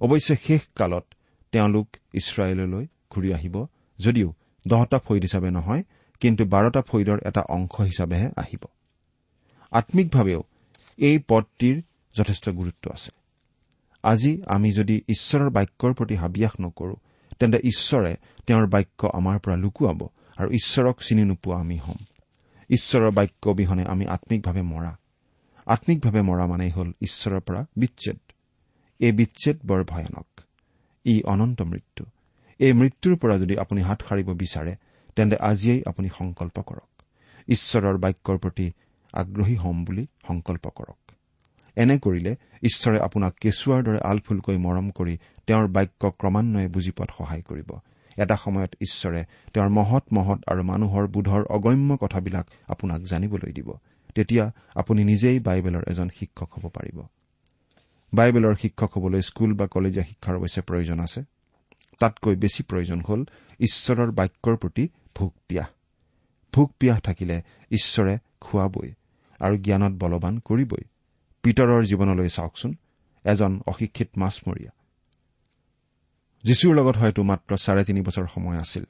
অৱশ্যে 0.01 0.35
শেষ 0.47 0.63
কালত 0.75 1.05
তেওঁলোক 1.53 1.87
ইছৰাইললৈ 2.15 2.85
ঘূৰি 3.11 3.29
আহিব 3.33 3.57
যদিও 3.99 4.29
দহটা 4.65 4.99
ফৈদ 4.99 5.23
হিচাপে 5.23 5.51
নহয় 5.51 5.83
কিন্তু 6.21 6.43
বাৰটা 6.45 6.81
ফৈদৰ 6.89 7.19
এটা 7.29 7.43
অংশ 7.49 7.75
হিচাপেহে 7.81 8.29
আহিব। 8.37 8.63
আম্মিকভাৱেও 9.71 10.43
এই 10.99 11.19
পদটিৰ 11.29 11.83
যথেষ্ট 12.15 12.49
গুৰুত্ব 12.49 12.91
আছে। 12.91 13.11
আজি 14.03 14.43
আমি 14.47 14.73
যদি 14.73 15.03
ঈশ্বৰৰ 15.09 15.51
বাক্যৰ 15.51 15.93
প্ৰতি 15.95 16.15
হাবিয়াস 16.15 16.61
নকৰো 16.61 16.97
তেন্তে 17.39 17.59
ঈশ্বৰে 17.59 18.17
তেওঁৰ 18.47 18.67
বাক্য 18.67 19.07
আমাৰ 19.15 19.39
পৰা 19.39 19.57
লুকুৱাব 19.57 20.09
আৰু 20.37 20.51
ঈশ্বৰক 20.51 21.03
চিনি 21.03 21.25
নোপোৱা 21.25 21.61
আমি 21.61 21.79
হ'ম। 21.79 21.97
ঈশ্বৰৰ 22.71 23.11
বাক্য 23.11 23.51
অবিহনে 23.51 23.85
আমি 23.85 24.07
আম্মিকভাৱে 24.07 24.63
মৰা। 24.63 24.97
আম্মিকভাৱে 25.67 26.23
মৰা 26.23 26.47
মানেই 26.47 26.71
হ'ল 26.71 26.93
ঈশ্বৰৰ 27.01 27.41
পৰা 27.41 27.67
বিচ্ছেদ। 27.77 28.19
এই 28.99 29.13
বিচ্ছেদ 29.13 29.59
বৰ 29.67 29.85
ভয়ানক। 29.85 30.41
ই 31.05 31.23
অনন্ত 31.23 31.63
মৃত্যু। 31.63 32.05
এই 32.59 32.73
মৃত্যুৰ 32.73 33.17
পৰা 33.17 33.39
যদি 33.39 33.59
আপুনি 33.59 33.83
হাত 33.83 34.03
সাৰিব 34.09 34.35
বিচাৰে 34.35 34.77
তেন্তে 35.17 35.37
আজিয়েই 35.37 35.83
আপুনি 35.87 36.09
সংকল্প 36.19 36.61
কৰক। 36.61 37.03
ঈশ্বৰৰ 37.49 37.97
বাক্যৰ 37.99 38.39
প্ৰতি 38.39 38.73
আগ্ৰহী 39.13 39.57
হ'ম 39.57 39.85
বুলি 39.85 40.07
সংকল্প 40.27 40.69
কৰক। 40.69 41.13
এনে 41.77 41.99
কৰিলে 41.99 42.37
ঈশ্বৰে 42.63 43.01
আপোনাক 43.01 43.35
কেঁচুৱাৰ 43.41 43.83
দৰে 43.83 43.99
আলফুলকৈ 44.05 44.59
মৰম 44.59 44.91
কৰি 44.91 45.19
তেওঁৰ 45.47 45.69
বাক্য 45.69 46.11
ক্ৰমান্বয়ে 46.11 46.69
বুজি 46.69 46.91
পোৱাত 46.91 47.11
সহায় 47.19 47.43
কৰিব। 47.43 47.73
এটা 48.17 48.37
সময়ত 48.37 48.75
ঈশ্বৰে 48.75 49.25
তেওঁৰ 49.55 49.69
মহৎ 49.69 50.03
মহৎ 50.13 50.39
আৰু 50.47 50.63
মানুহৰ 50.63 51.07
বোধৰ 51.07 51.45
অগম্য 51.45 51.97
কথাবিলাক 51.97 52.47
আপোনাক 52.69 53.03
জানিবলৈ 53.03 53.53
দিব। 53.53 53.73
তেতিয়া 54.15 54.53
আপুনি 54.75 55.05
নিজেই 55.05 55.41
বাইবেলৰ 55.41 55.83
এজন 55.87 56.09
শিক্ষক 56.09 56.59
হ'ব 56.59 56.69
পাৰিব। 56.69 57.03
বাইবেলৰ 58.15 58.55
শিক্ষক 58.55 58.99
হ'বলৈ 58.99 59.23
স্কুল 59.23 59.55
বা 59.55 59.67
কলেজীয়া 59.67 60.05
শিক্ষাৰ 60.05 60.37
অৱশ্যে 60.37 60.63
প্ৰয়োজন 60.63 61.01
আছে। 61.01 61.23
তাতকৈ 61.99 62.37
বেছি 62.37 62.63
প্ৰয়োজন 62.63 63.01
হ'ল 63.01 63.25
ঈশ্বৰৰ 63.61 64.11
বাক্যৰ 64.11 64.57
প্ৰতি 64.57 64.89
ভোগ 65.17 65.33
পিয়াহ। 65.49 65.67
ভোক 66.53 66.73
পিয়াহ 66.81 67.01
থাকিলে 67.01 67.43
ঈশ্বৰে 67.71 68.19
খুৱাবই। 68.41 68.93
আৰু 69.41 69.57
জ্ঞানত 69.57 69.93
বলৱান 69.93 70.39
কৰিবই। 70.39 70.85
পিতৰৰ 71.43 71.85
জীৱনলৈ 71.85 72.29
চাওকচোন 72.29 72.75
এজন 73.25 73.61
অশিক্ষিত 73.67 74.09
মাছমৰীয়া। 74.17 74.71
যীশুৰ 76.45 76.75
লগত 76.75 76.97
হয়তো 76.97 77.23
মাত্ৰ 77.23 77.57
চাৰে 77.57 77.85
তিনি 77.85 78.01
বছৰ 78.01 78.27
সময় 78.27 78.59
আছিল 78.59 78.85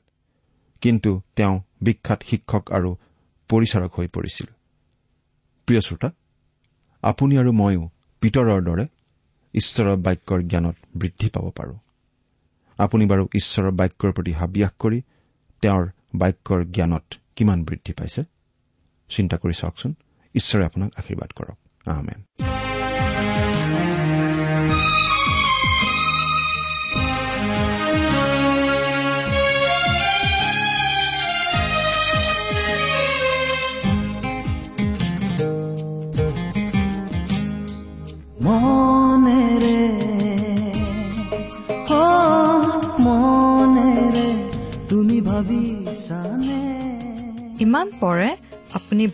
কিন্তু 0.80 1.20
তেওঁ 1.36 1.60
বিখ্যাত 1.80 2.22
শিক্ষক 2.22 2.72
আৰু 2.72 2.96
পৰিচাৰক 3.48 3.92
হৈ 3.94 4.08
পৰিছিল। 4.08 4.46
প্ৰিয় 5.66 5.80
শ্ৰোতা 5.80 6.10
আপুনি 7.02 7.38
আৰু 7.38 7.52
ময়ো 7.52 7.90
পিতৰৰ 8.20 8.62
দৰে 8.62 8.86
ঈশ্বৰৰ 9.54 9.96
বাক্যৰ 9.96 10.42
জ্ঞানত 10.42 10.76
বৃদ্ধি 10.96 11.28
পাব 11.28 11.50
পাৰো। 11.50 11.78
আপুনি 12.78 13.06
বাৰু 13.06 13.28
ঈশ্বৰৰ 13.34 13.70
বাক্যৰ 13.70 14.12
প্ৰতি 14.12 14.32
হাবিয়াস 14.32 14.72
কৰি 14.78 15.02
তেওঁৰ 15.62 15.88
বাক্যৰ 16.14 16.64
জ্ঞানত 16.64 17.04
কিমান 17.36 17.64
বৃদ্ধি 17.64 17.92
পাইছে? 17.92 18.24
চিন্তা 19.08 19.36
কৰি 19.36 19.52
চাওকচোন। 19.52 19.94
ঈশ্বৰে 20.38 20.64
আপোনাক 20.64 20.90
আশীৰ্বাদ 21.00 21.30
কৰক। 21.38 21.56
আহমেন 21.86 22.20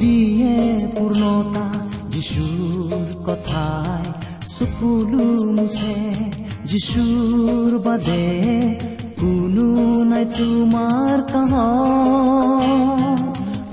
দিয়ে 0.00 0.54
পূৰ্ণতা 0.94 1.66
যিচুৰ 2.12 3.08
কথাই 3.26 4.06
চকুলো 4.54 5.26
মুছে 5.56 5.96
যিচুৰ 6.70 7.70
বাদে 7.86 8.26
কোনো 9.20 9.66
নাই 10.10 10.24
তোমাৰ 10.36 11.18
কাহ 11.32 11.52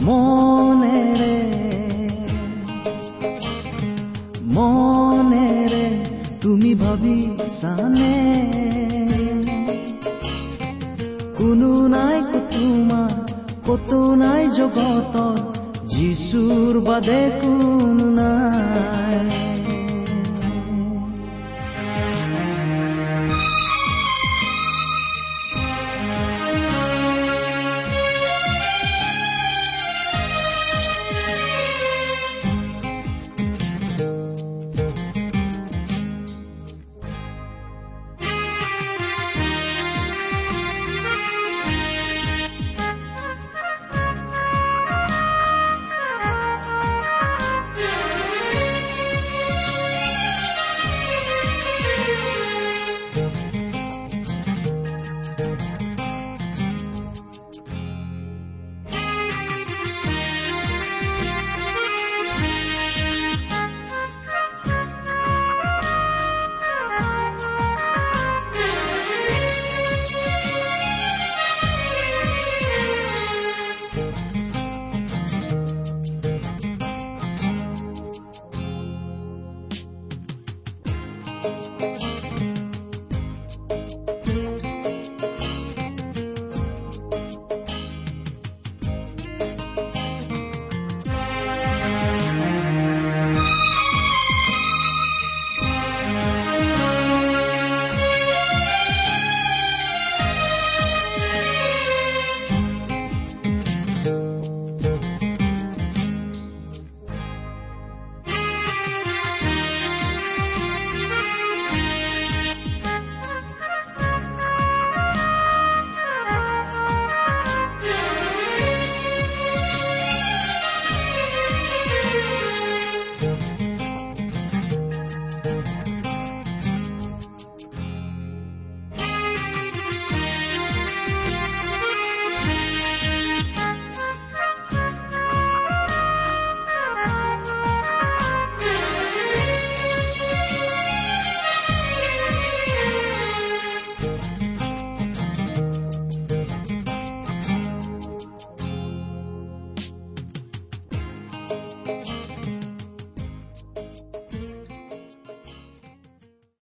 মনেৰে 0.08 1.38
মনেৰে 4.56 5.86
তুমি 6.42 6.72
ভাবিছানে। 6.76 8.16
কোনো 11.38 11.72
নাই 11.88 12.18
তোমাৰ 12.54 13.14
কতো 13.68 14.00
নাই 14.16 14.44
জগতত 14.58 15.53
যিচুৰ 15.94 16.74
বাদে 16.88 17.22
কোনো 17.42 18.08
নাই। 18.18 19.43